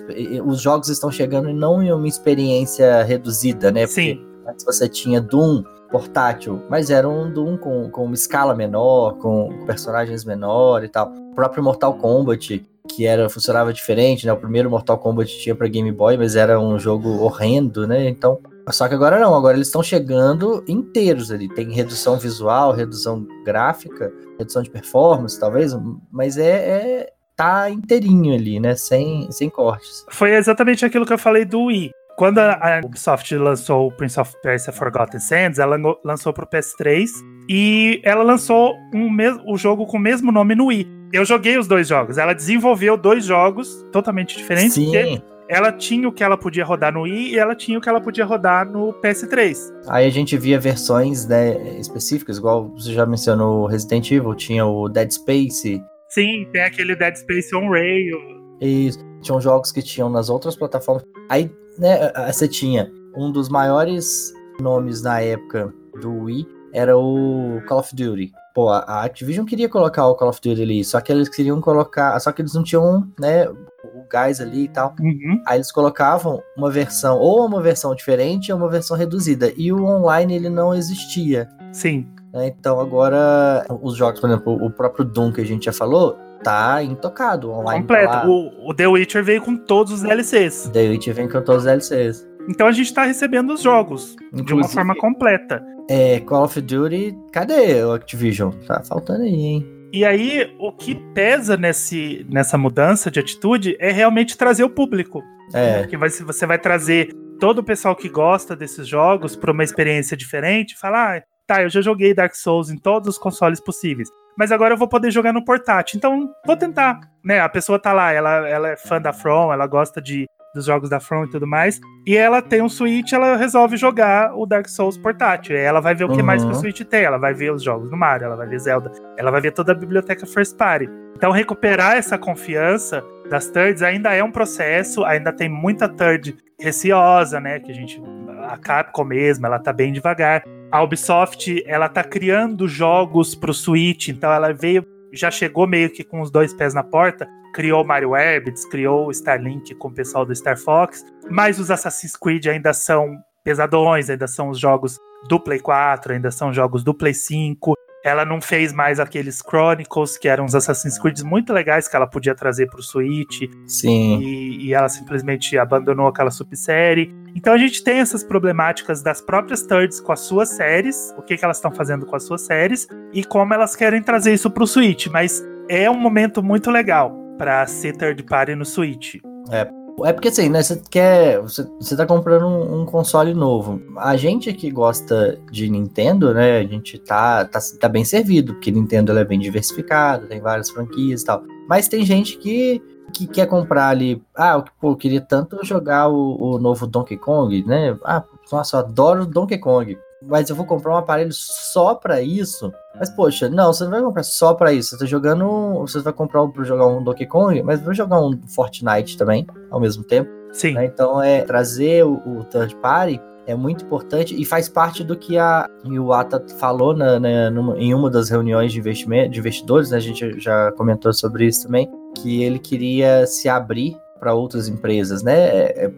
[0.44, 3.88] Os jogos estão chegando e não em uma experiência reduzida, né?
[3.88, 4.26] Porque Sim.
[4.47, 9.49] antes você tinha Doom portátil, mas era um Doom com, com uma escala menor, com
[9.66, 11.12] personagens menor e tal.
[11.12, 14.32] O próprio Mortal Kombat, que era funcionava diferente, né?
[14.32, 18.09] O primeiro Mortal Kombat tinha para Game Boy, mas era um jogo horrendo, né?
[18.09, 18.38] Então,
[18.70, 21.49] só que agora não, agora eles estão chegando inteiros ali.
[21.49, 25.76] Tem redução visual, redução gráfica, redução de performance, talvez,
[26.12, 28.74] mas é, é tá inteirinho ali, né?
[28.74, 30.05] Sem, sem cortes.
[30.11, 31.91] Foi exatamente aquilo que eu falei do Wii.
[32.16, 37.09] Quando a Ubisoft lançou o Prince of Persia Forgotten Sands, ela lançou pro PS3
[37.47, 39.14] e ela lançou um
[39.47, 40.89] o jogo com o mesmo nome no Wii.
[41.12, 42.16] Eu joguei os dois jogos.
[42.16, 44.72] Ela desenvolveu dois jogos totalmente diferentes.
[44.72, 45.20] Sim.
[45.49, 48.01] Ela tinha o que ela podia rodar no Wii e ela tinha o que ela
[48.01, 49.57] podia rodar no PS3.
[49.87, 54.89] Aí a gente via versões né, específicas, igual você já mencionou Resident Evil, tinha o
[54.89, 55.80] Dead Space,
[56.16, 58.16] Sim, tem aquele Dead Space on Rail.
[58.58, 58.98] Isso.
[59.20, 61.04] Tinham jogos que tinham nas outras plataformas.
[61.28, 67.80] Aí, né, você tinha um dos maiores nomes na época do Wii era o Call
[67.80, 68.32] of Duty.
[68.54, 72.18] Pô, a Activision queria colocar o Call of Duty ali, só que eles queriam colocar,
[72.18, 74.94] só que eles não tinham, né, o gás ali e tal.
[74.98, 75.42] Uhum.
[75.46, 79.52] Aí eles colocavam uma versão, ou uma versão diferente, ou uma versão reduzida.
[79.54, 81.46] E o online ele não existia.
[81.72, 82.08] Sim.
[82.37, 82.49] Né?
[82.49, 86.82] Então agora os jogos, por exemplo, o próprio Doom que a gente já falou, tá
[86.82, 87.80] intocado online.
[87.80, 88.12] Completo.
[88.12, 90.68] Tá o, o, The Witcher veio com todos os DLCs.
[90.72, 92.28] The Witcher vem com todos os DLCs.
[92.49, 95.64] Então a gente tá recebendo os jogos Inclusive, de uma forma completa.
[95.89, 98.53] É, Call of Duty, cadê o Activision?
[98.66, 99.66] Tá faltando aí, hein?
[99.93, 105.22] E aí, o que pesa nesse, nessa mudança de atitude é realmente trazer o público.
[105.55, 105.87] É.
[105.87, 107.09] Que vai, você vai trazer
[107.41, 111.68] todo o pessoal que gosta desses jogos para uma experiência diferente, falar, ah, tá, eu
[111.68, 115.32] já joguei Dark Souls em todos os consoles possíveis, mas agora eu vou poder jogar
[115.32, 115.97] no portátil.
[115.97, 117.40] Então, vou tentar, né?
[117.40, 120.26] A pessoa tá lá, ela, ela é fã da From, ela gosta de
[120.57, 124.34] dos jogos da From e tudo mais, e ela tem um Switch, ela resolve jogar
[124.34, 125.55] o Dark Souls portátil.
[125.55, 126.24] Ela vai ver o que uhum.
[126.24, 128.59] mais que o Switch tem, ela vai ver os jogos do Mario, ela vai ver
[128.59, 130.88] Zelda, ela vai ver toda a biblioteca First Party.
[131.14, 137.38] Então, recuperar essa confiança das thirds ainda é um processo, ainda tem muita third receosa,
[137.38, 137.61] né?
[137.61, 138.03] Que a gente.
[138.49, 140.42] A Capcom mesmo, ela tá bem devagar.
[140.70, 146.02] A Ubisoft, ela tá criando jogos pro Switch, então ela veio, já chegou meio que
[146.02, 150.34] com os dois pés na porta, criou Mario Rabbids, criou Starlink com o pessoal do
[150.34, 154.98] Star Fox, mas os Assassin's Creed ainda são pesadões, ainda são os jogos
[155.28, 157.74] do Play 4, ainda são jogos do Play 5.
[158.07, 162.07] Ela não fez mais aqueles Chronicles, que eram uns Assassin's Creed muito legais que ela
[162.07, 163.50] podia trazer para o Switch.
[163.66, 164.20] Sim.
[164.20, 167.12] E, e, ela simplesmente abandonou aquela subsérie.
[167.34, 171.36] Então a gente tem essas problemáticas das próprias thirds com as suas séries, o que,
[171.36, 174.62] que elas estão fazendo com as suas séries e como elas querem trazer isso para
[174.62, 175.09] o Switch.
[175.09, 179.16] Mas é um momento muito legal para ser third party no Switch.
[179.50, 179.68] É,
[180.05, 180.62] é porque assim, né?
[180.62, 181.40] Você quer.
[181.40, 183.80] Você, tá comprando um, um, console novo.
[183.97, 186.59] A gente que gosta de Nintendo, né?
[186.59, 191.22] A gente tá, tá, tá bem servido, porque Nintendo é bem diversificado, tem várias franquias
[191.22, 191.42] e tal.
[191.68, 192.82] Mas tem gente que,
[193.12, 194.22] que quer comprar ali.
[194.34, 197.97] Ah, pô, eu queria tanto jogar o, o novo Donkey Kong, né?
[198.05, 198.22] Ah,
[198.53, 202.72] nossa, eu adoro Donkey Kong mas eu vou comprar um aparelho só para isso.
[202.98, 204.90] Mas, poxa, não, você não vai comprar só para isso.
[204.90, 205.46] Você tá jogando.
[205.80, 209.80] Você vai comprar para jogar um Donkey Kong, mas vai jogar um Fortnite também, ao
[209.80, 210.30] mesmo tempo.
[210.52, 210.72] Sim.
[210.72, 210.86] Né?
[210.86, 215.38] Então, é trazer o, o third party é muito importante e faz parte do que
[215.38, 219.96] a Iwata falou na, na, numa, em uma das reuniões de, investimento, de investidores, né?
[219.96, 225.22] a gente já comentou sobre isso também, que ele queria se abrir para outras empresas,
[225.22, 225.34] né?
[225.34, 225.92] É, é,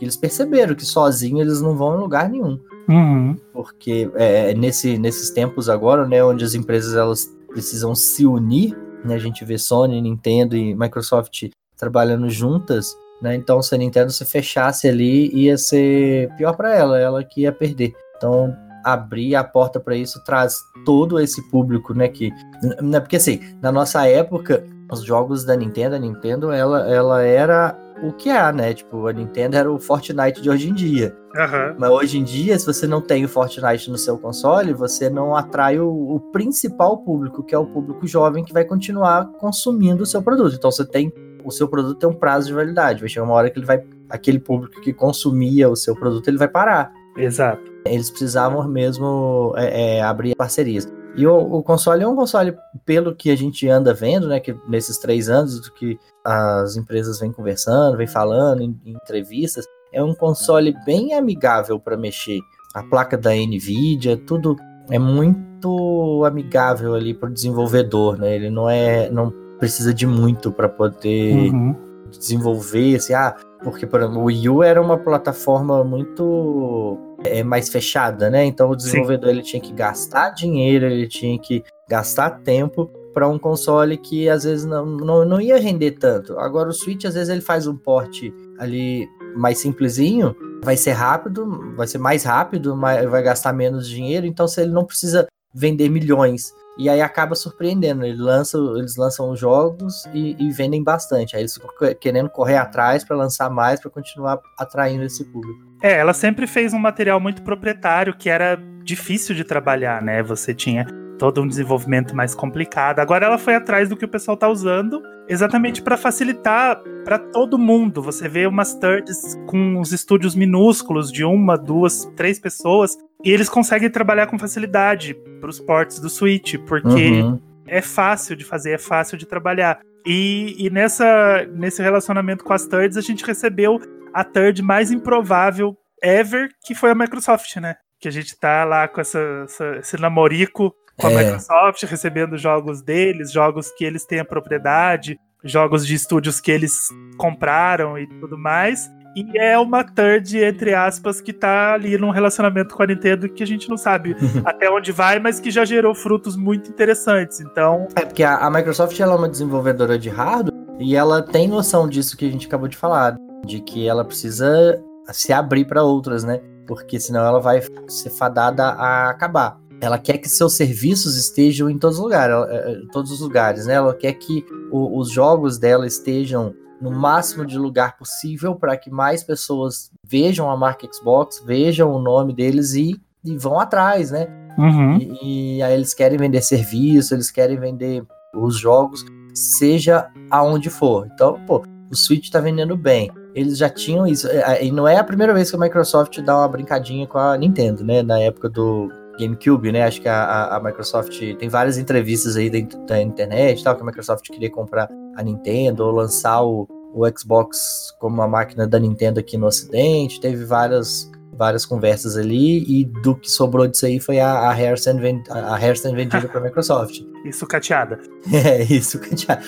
[0.00, 2.58] eles perceberam que sozinho eles não vão em lugar nenhum.
[2.88, 3.36] Uhum.
[3.62, 9.14] Porque é, nesse, nesses tempos agora, né, onde as empresas elas precisam se unir, né,
[9.14, 14.24] a gente vê Sony, Nintendo e Microsoft trabalhando juntas, né, então se a Nintendo se
[14.24, 17.92] fechasse ali, ia ser pior para ela, ela que ia perder.
[18.16, 18.54] Então,
[18.84, 22.32] abrir a porta para isso traz todo esse público, né, que...
[22.80, 27.78] Né, porque assim, na nossa época, os jogos da Nintendo, a Nintendo, ela, ela era
[28.02, 28.74] o que é, né?
[28.74, 31.16] Tipo, a Nintendo era o Fortnite de hoje em dia.
[31.34, 31.76] Uhum.
[31.78, 35.36] Mas hoje em dia, se você não tem o Fortnite no seu console, você não
[35.36, 40.06] atrai o, o, principal público, que é o público jovem que vai continuar consumindo o
[40.06, 40.54] seu produto.
[40.54, 41.12] Então você tem.
[41.44, 43.00] O seu produto tem um prazo de validade.
[43.00, 43.82] Vai chegar uma hora que ele vai.
[44.10, 46.92] Aquele público que consumia o seu produto, ele vai parar.
[47.16, 47.62] Exato.
[47.86, 50.86] Eles precisavam mesmo é, é, abrir parcerias.
[51.14, 52.56] E o, o, console é um console,
[52.86, 57.20] pelo que a gente anda vendo, né, que nesses três anos, do que as empresas
[57.20, 62.40] vêm conversando, vêm falando em, em entrevistas, é um console bem amigável para mexer.
[62.74, 64.56] A placa da Nvidia, tudo
[64.90, 68.34] é muito amigável ali para o desenvolvedor, né?
[68.34, 71.76] Ele não é, não precisa de muito para poder uhum.
[72.10, 77.68] desenvolver, assim, ah, porque por exemplo, o Wii U era uma plataforma muito é, mais
[77.68, 78.44] fechada, né?
[78.44, 79.36] Então o desenvolvedor Sim.
[79.36, 84.44] ele tinha que gastar dinheiro, ele tinha que gastar tempo para um console que às
[84.44, 86.38] vezes não, não, não ia render tanto.
[86.38, 91.74] Agora o Switch às vezes ele faz um porte ali mais simplesinho, vai ser rápido,
[91.76, 96.52] vai ser mais rápido, vai gastar menos dinheiro, então se ele não precisa vender milhões.
[96.78, 98.04] E aí acaba surpreendendo.
[98.04, 101.36] Ele lança, eles lançam jogos e, e vendem bastante.
[101.36, 101.70] Aí eles ficam
[102.00, 105.60] querendo correr atrás para lançar mais, para continuar atraindo esse público.
[105.82, 110.22] É, ela sempre fez um material muito proprietário que era difícil de trabalhar, né?
[110.22, 110.86] Você tinha
[111.18, 112.98] todo um desenvolvimento mais complicado.
[112.98, 117.58] Agora ela foi atrás do que o pessoal tá usando, exatamente para facilitar para todo
[117.58, 118.02] mundo.
[118.02, 123.48] Você vê umas thirds com os estúdios minúsculos de uma, duas, três pessoas e eles
[123.48, 127.40] conseguem trabalhar com facilidade para os ports do Switch, porque uhum.
[127.66, 129.80] é fácil de fazer, é fácil de trabalhar.
[130.04, 133.80] E, e nessa, nesse relacionamento com as thirds, a gente recebeu
[134.12, 137.76] a third mais improvável ever, que foi a Microsoft, né?
[138.00, 141.24] Que a gente tá lá com essa, essa esse namorico com a é.
[141.24, 146.88] Microsoft, recebendo jogos deles, jogos que eles têm a propriedade, jogos de estúdios que eles
[147.16, 148.90] compraram e tudo mais.
[149.14, 153.42] E é uma third, entre aspas, que tá ali num relacionamento com a Nintendo que
[153.42, 157.40] a gente não sabe até onde vai, mas que já gerou frutos muito interessantes.
[157.40, 157.88] Então.
[157.94, 161.86] É porque a, a Microsoft ela é uma desenvolvedora de hardware e ela tem noção
[161.86, 166.24] disso que a gente acabou de falar, de que ela precisa se abrir para outras,
[166.24, 166.40] né?
[166.66, 171.76] Porque senão ela vai ser fadada a acabar ela quer que seus serviços estejam em
[171.76, 173.74] todos os lugares, é, é, todos os lugares, né?
[173.74, 178.90] Ela quer que o, os jogos dela estejam no máximo de lugar possível para que
[178.90, 184.28] mais pessoas vejam a marca Xbox, vejam o nome deles e, e vão atrás, né?
[184.56, 184.98] Uhum.
[184.98, 188.04] E, e, aí eles querem vender serviço, eles querem vender
[188.36, 189.04] os jogos,
[189.34, 191.08] seja aonde for.
[191.12, 193.10] Então, pô, o Switch tá vendendo bem.
[193.34, 194.28] Eles já tinham isso.
[194.60, 197.82] E não é a primeira vez que a Microsoft dá uma brincadinha com a Nintendo,
[197.82, 198.02] né?
[198.02, 199.84] Na época do GameCube, né?
[199.84, 203.86] Acho que a, a, Microsoft tem várias entrevistas aí dentro da internet, tal, que a
[203.86, 209.20] Microsoft queria comprar a Nintendo ou lançar o, o Xbox como uma máquina da Nintendo
[209.20, 210.20] aqui no Ocidente.
[210.20, 215.22] Teve várias várias conversas ali e do que sobrou disso aí foi a, a vend,
[215.30, 217.00] Hairstand vendida para a Microsoft.
[217.24, 217.98] Isso cateada.
[218.32, 219.42] É, isso cateada.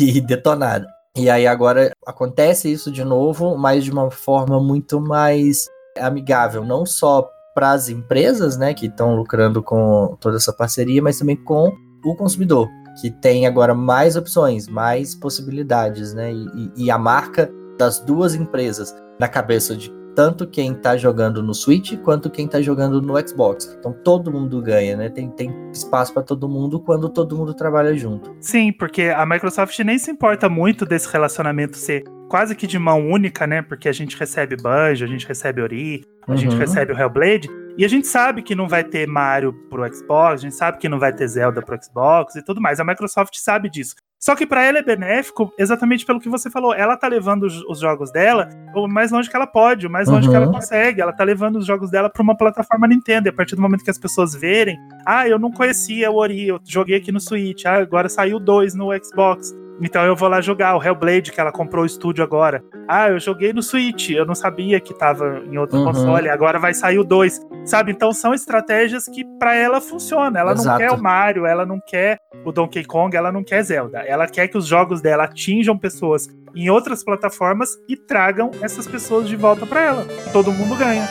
[0.00, 0.86] E detonada.
[1.16, 5.68] E aí agora acontece isso de novo, mas de uma forma muito mais
[5.98, 11.18] amigável, não só para as empresas, né, que estão lucrando com toda essa parceria, mas
[11.18, 11.72] também com
[12.04, 12.68] o consumidor,
[13.00, 18.94] que tem agora mais opções, mais possibilidades, né, e, e a marca das duas empresas
[19.18, 23.76] na cabeça de tanto quem está jogando no Switch quanto quem está jogando no Xbox.
[23.78, 25.08] Então todo mundo ganha, né?
[25.08, 28.34] Tem, tem espaço para todo mundo quando todo mundo trabalha junto.
[28.40, 33.08] Sim, porque a Microsoft nem se importa muito desse relacionamento ser quase que de mão
[33.08, 33.60] única, né?
[33.60, 36.36] Porque a gente recebe Banjo, a gente recebe Ori, a uhum.
[36.36, 40.40] gente recebe o Hellblade, e a gente sabe que não vai ter Mario pro Xbox,
[40.40, 42.80] a gente sabe que não vai ter Zelda pro Xbox e tudo mais.
[42.80, 43.94] A Microsoft sabe disso.
[44.18, 46.74] Só que para ela é benéfico exatamente pelo que você falou.
[46.74, 50.08] Ela tá levando os, os, jogos dela o mais longe que ela pode, o mais
[50.08, 50.30] longe uhum.
[50.30, 50.52] que ela uhum.
[50.52, 51.00] consegue.
[51.00, 53.28] Ela tá levando os jogos dela para uma plataforma Nintendo.
[53.28, 56.48] E a partir do momento que as pessoas verem, ah, eu não conhecia o Ori,
[56.48, 60.40] eu joguei aqui no Switch, ah, agora saiu dois no Xbox Então eu vou lá
[60.40, 62.62] jogar o Hellblade, que ela comprou o estúdio agora.
[62.86, 65.84] Ah, eu joguei no Switch, eu não sabia que tava em outro Uhum.
[65.86, 67.40] console, agora vai sair o 2.
[67.64, 67.92] Sabe?
[67.92, 70.38] Então são estratégias que pra ela funciona.
[70.40, 70.78] Ela não Exato.
[70.78, 73.98] quer o Mario, ela não quer o Donkey Kong, ela não quer Zelda.
[74.00, 79.28] Ela quer que os jogos dela atinjam pessoas em outras plataformas e tragam essas pessoas
[79.28, 80.06] de volta pra ela.
[80.32, 81.06] Todo mundo ganha.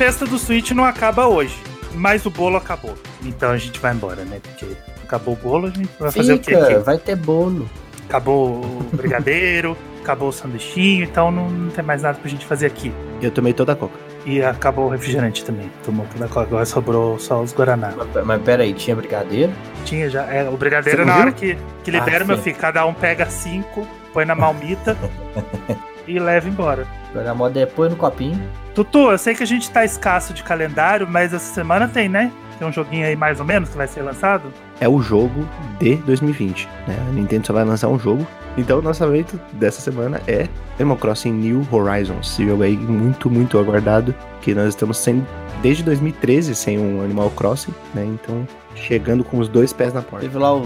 [0.00, 1.54] Festa do Switch não acaba hoje,
[1.92, 2.94] mas o bolo acabou.
[3.22, 4.40] Então a gente vai embora, né?
[4.42, 4.74] Porque
[5.04, 6.54] acabou o bolo, a gente vai fazer o quê?
[6.54, 6.78] Fica, aqui?
[6.78, 7.68] vai ter bolo.
[8.08, 12.64] Acabou o brigadeiro, acabou o sanduichinho, então não, não tem mais nada pra gente fazer
[12.64, 12.90] aqui.
[13.20, 13.92] Eu tomei toda a coca.
[14.24, 15.70] E acabou o refrigerante também.
[15.84, 17.92] Tomou toda a coca, agora sobrou só os Guaraná.
[17.94, 19.52] Mas, mas pera aí, tinha brigadeiro?
[19.84, 20.24] Tinha já.
[20.32, 22.56] É, o brigadeiro na hora que, que libera, Ah, meu filho.
[22.56, 24.96] Cada um pega cinco, põe na malmita
[26.10, 26.86] e leva embora.
[27.10, 28.40] Agora a moda é põe no copinho.
[28.74, 32.30] Tutu, eu sei que a gente tá escasso de calendário, mas essa semana tem, né?
[32.58, 34.52] Tem um joguinho aí mais ou menos que vai ser lançado.
[34.80, 36.68] É o jogo de 2020.
[36.86, 36.96] Né?
[37.08, 38.26] A Nintendo só vai lançar um jogo.
[38.58, 40.46] Então o lançamento dessa semana é
[40.78, 42.32] Animal Crossing New Horizons.
[42.32, 44.14] Esse jogo aí muito, muito aguardado.
[44.42, 45.26] Que nós estamos sem,
[45.62, 48.04] desde 2013 sem um Animal Crossing, né?
[48.04, 50.26] Então chegando com os dois pés na porta.
[50.26, 50.62] Teve lá o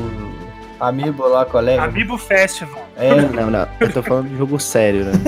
[0.89, 1.83] Amiibo lá, colega.
[1.83, 2.87] Amiibo Festival.
[2.97, 5.13] É, Não, não, eu tô falando de jogo sério, né?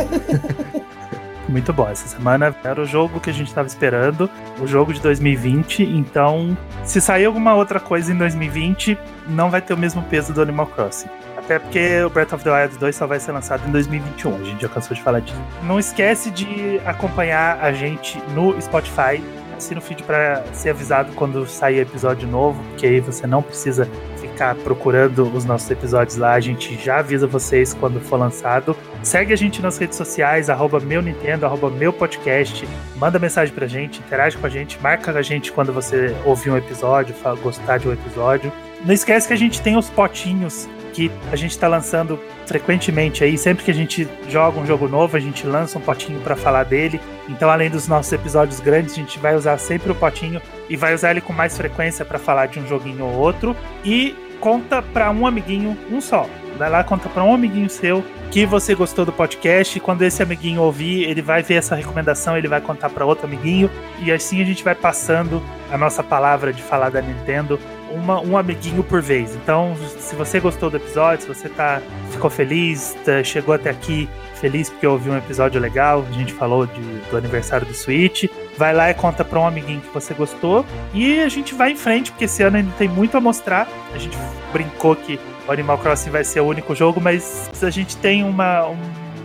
[1.48, 1.88] Muito bom.
[1.88, 4.28] Essa semana era o jogo que a gente tava esperando,
[4.60, 5.82] o jogo de 2020.
[5.84, 10.42] Então, se sair alguma outra coisa em 2020, não vai ter o mesmo peso do
[10.42, 11.08] Animal Crossing.
[11.36, 14.34] Até porque o Breath of the Wild 2 só vai ser lançado em 2021.
[14.34, 15.40] A gente já cansou de falar disso.
[15.62, 19.22] Não esquece de acompanhar a gente no Spotify.
[19.56, 23.88] Assina o feed para ser avisado quando sair episódio novo, porque aí você não precisa
[24.36, 26.34] ficar procurando os nossos episódios lá.
[26.34, 28.76] A gente já avisa vocês quando for lançado.
[29.02, 32.68] Segue a gente nas redes sociais, arroba meu Nintendo, arroba meu podcast.
[32.96, 36.56] Manda mensagem pra gente, interage com a gente, marca a gente quando você ouvir um
[36.56, 38.52] episódio, gostar de um episódio.
[38.84, 43.36] Não esquece que a gente tem os potinhos que a gente tá lançando frequentemente aí.
[43.36, 46.64] Sempre que a gente joga um jogo novo, a gente lança um potinho pra falar
[46.64, 47.00] dele.
[47.28, 50.94] Então, além dos nossos episódios grandes, a gente vai usar sempre o potinho e vai
[50.94, 53.54] usar ele com mais frequência pra falar de um joguinho ou outro.
[53.84, 56.28] E conta pra um amiguinho, um só.
[56.58, 59.76] Vai lá, conta pra um amiguinho seu que você gostou do podcast.
[59.76, 63.26] E quando esse amiguinho ouvir, ele vai ver essa recomendação, ele vai contar pra outro
[63.26, 63.70] amiguinho.
[64.02, 67.58] E assim a gente vai passando a nossa palavra de falar da Nintendo
[67.92, 69.34] uma, um amiguinho por vez.
[69.36, 71.80] Então, se você gostou do episódio, se você tá,
[72.10, 76.66] ficou feliz, tá- chegou até aqui feliz porque ouviu um episódio legal, a gente falou
[76.66, 76.80] de-
[77.10, 78.24] do aniversário do Switch,
[78.56, 80.64] vai lá e conta pra um amiguinho que você gostou.
[80.94, 83.68] E a gente vai em frente, porque esse ano ainda tem muito a mostrar.
[83.94, 84.16] A gente
[84.52, 85.18] brincou que
[85.48, 88.76] o Animal Crossing vai ser o único jogo, mas a gente tem uma, um-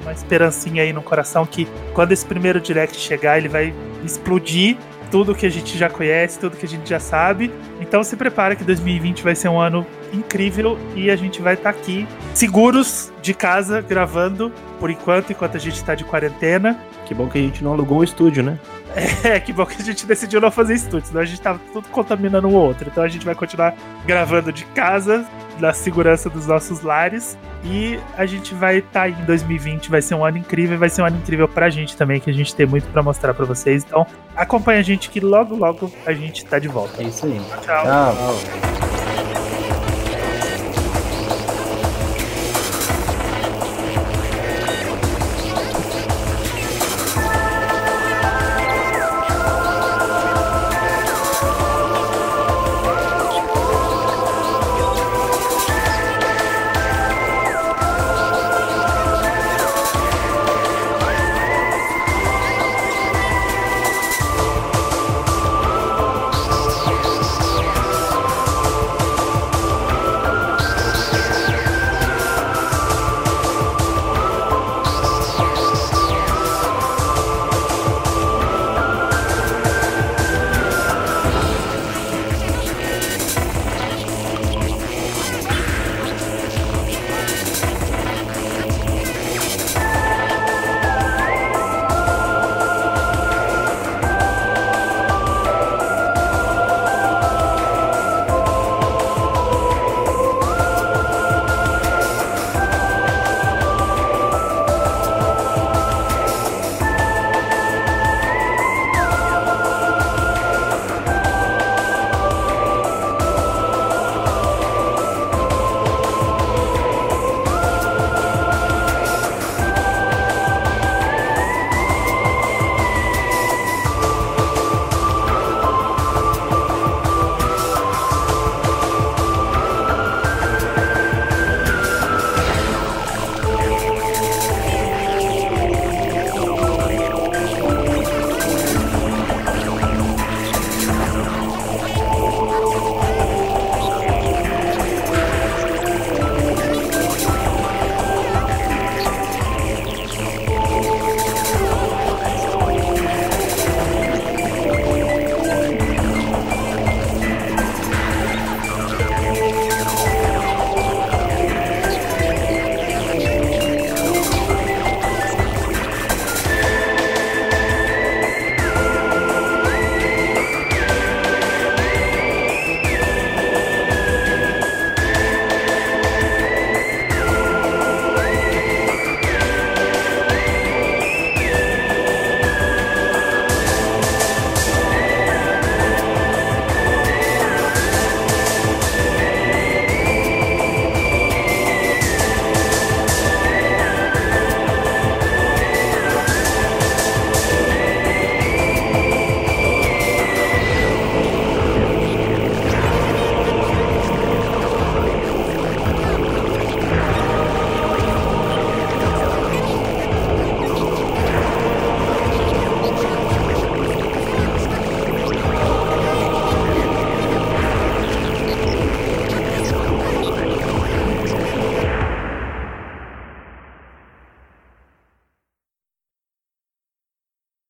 [0.04, 4.78] uma esperancinha aí no coração que quando esse primeiro direct chegar, ele vai explodir
[5.12, 7.52] tudo que a gente já conhece, tudo que a gente já sabe.
[7.82, 11.70] Então se prepara que 2020 vai ser um ano incrível e a gente vai estar
[11.70, 16.80] aqui seguros de casa gravando por enquanto, enquanto a gente está de quarentena.
[17.06, 18.58] Que bom que a gente não alugou o estúdio, né?
[19.24, 21.88] É, que bom que a gente decidiu não fazer estúdio, senão a gente tava tudo
[21.90, 22.90] contaminando um outro.
[22.92, 23.74] Então a gente vai continuar
[24.06, 25.26] gravando de casa,
[25.60, 27.38] na segurança dos nossos lares.
[27.64, 31.04] E a gente vai estar aí em 2020, vai ser um ano incrível, vai ser
[31.04, 33.84] um ano incrível pra gente também, que a gente tem muito pra mostrar pra vocês.
[33.84, 34.06] Então
[34.36, 37.02] acompanha a gente que logo, logo a gente tá de volta.
[37.02, 37.40] é isso aí.
[37.62, 37.84] Tchau.
[37.86, 39.31] Tchau.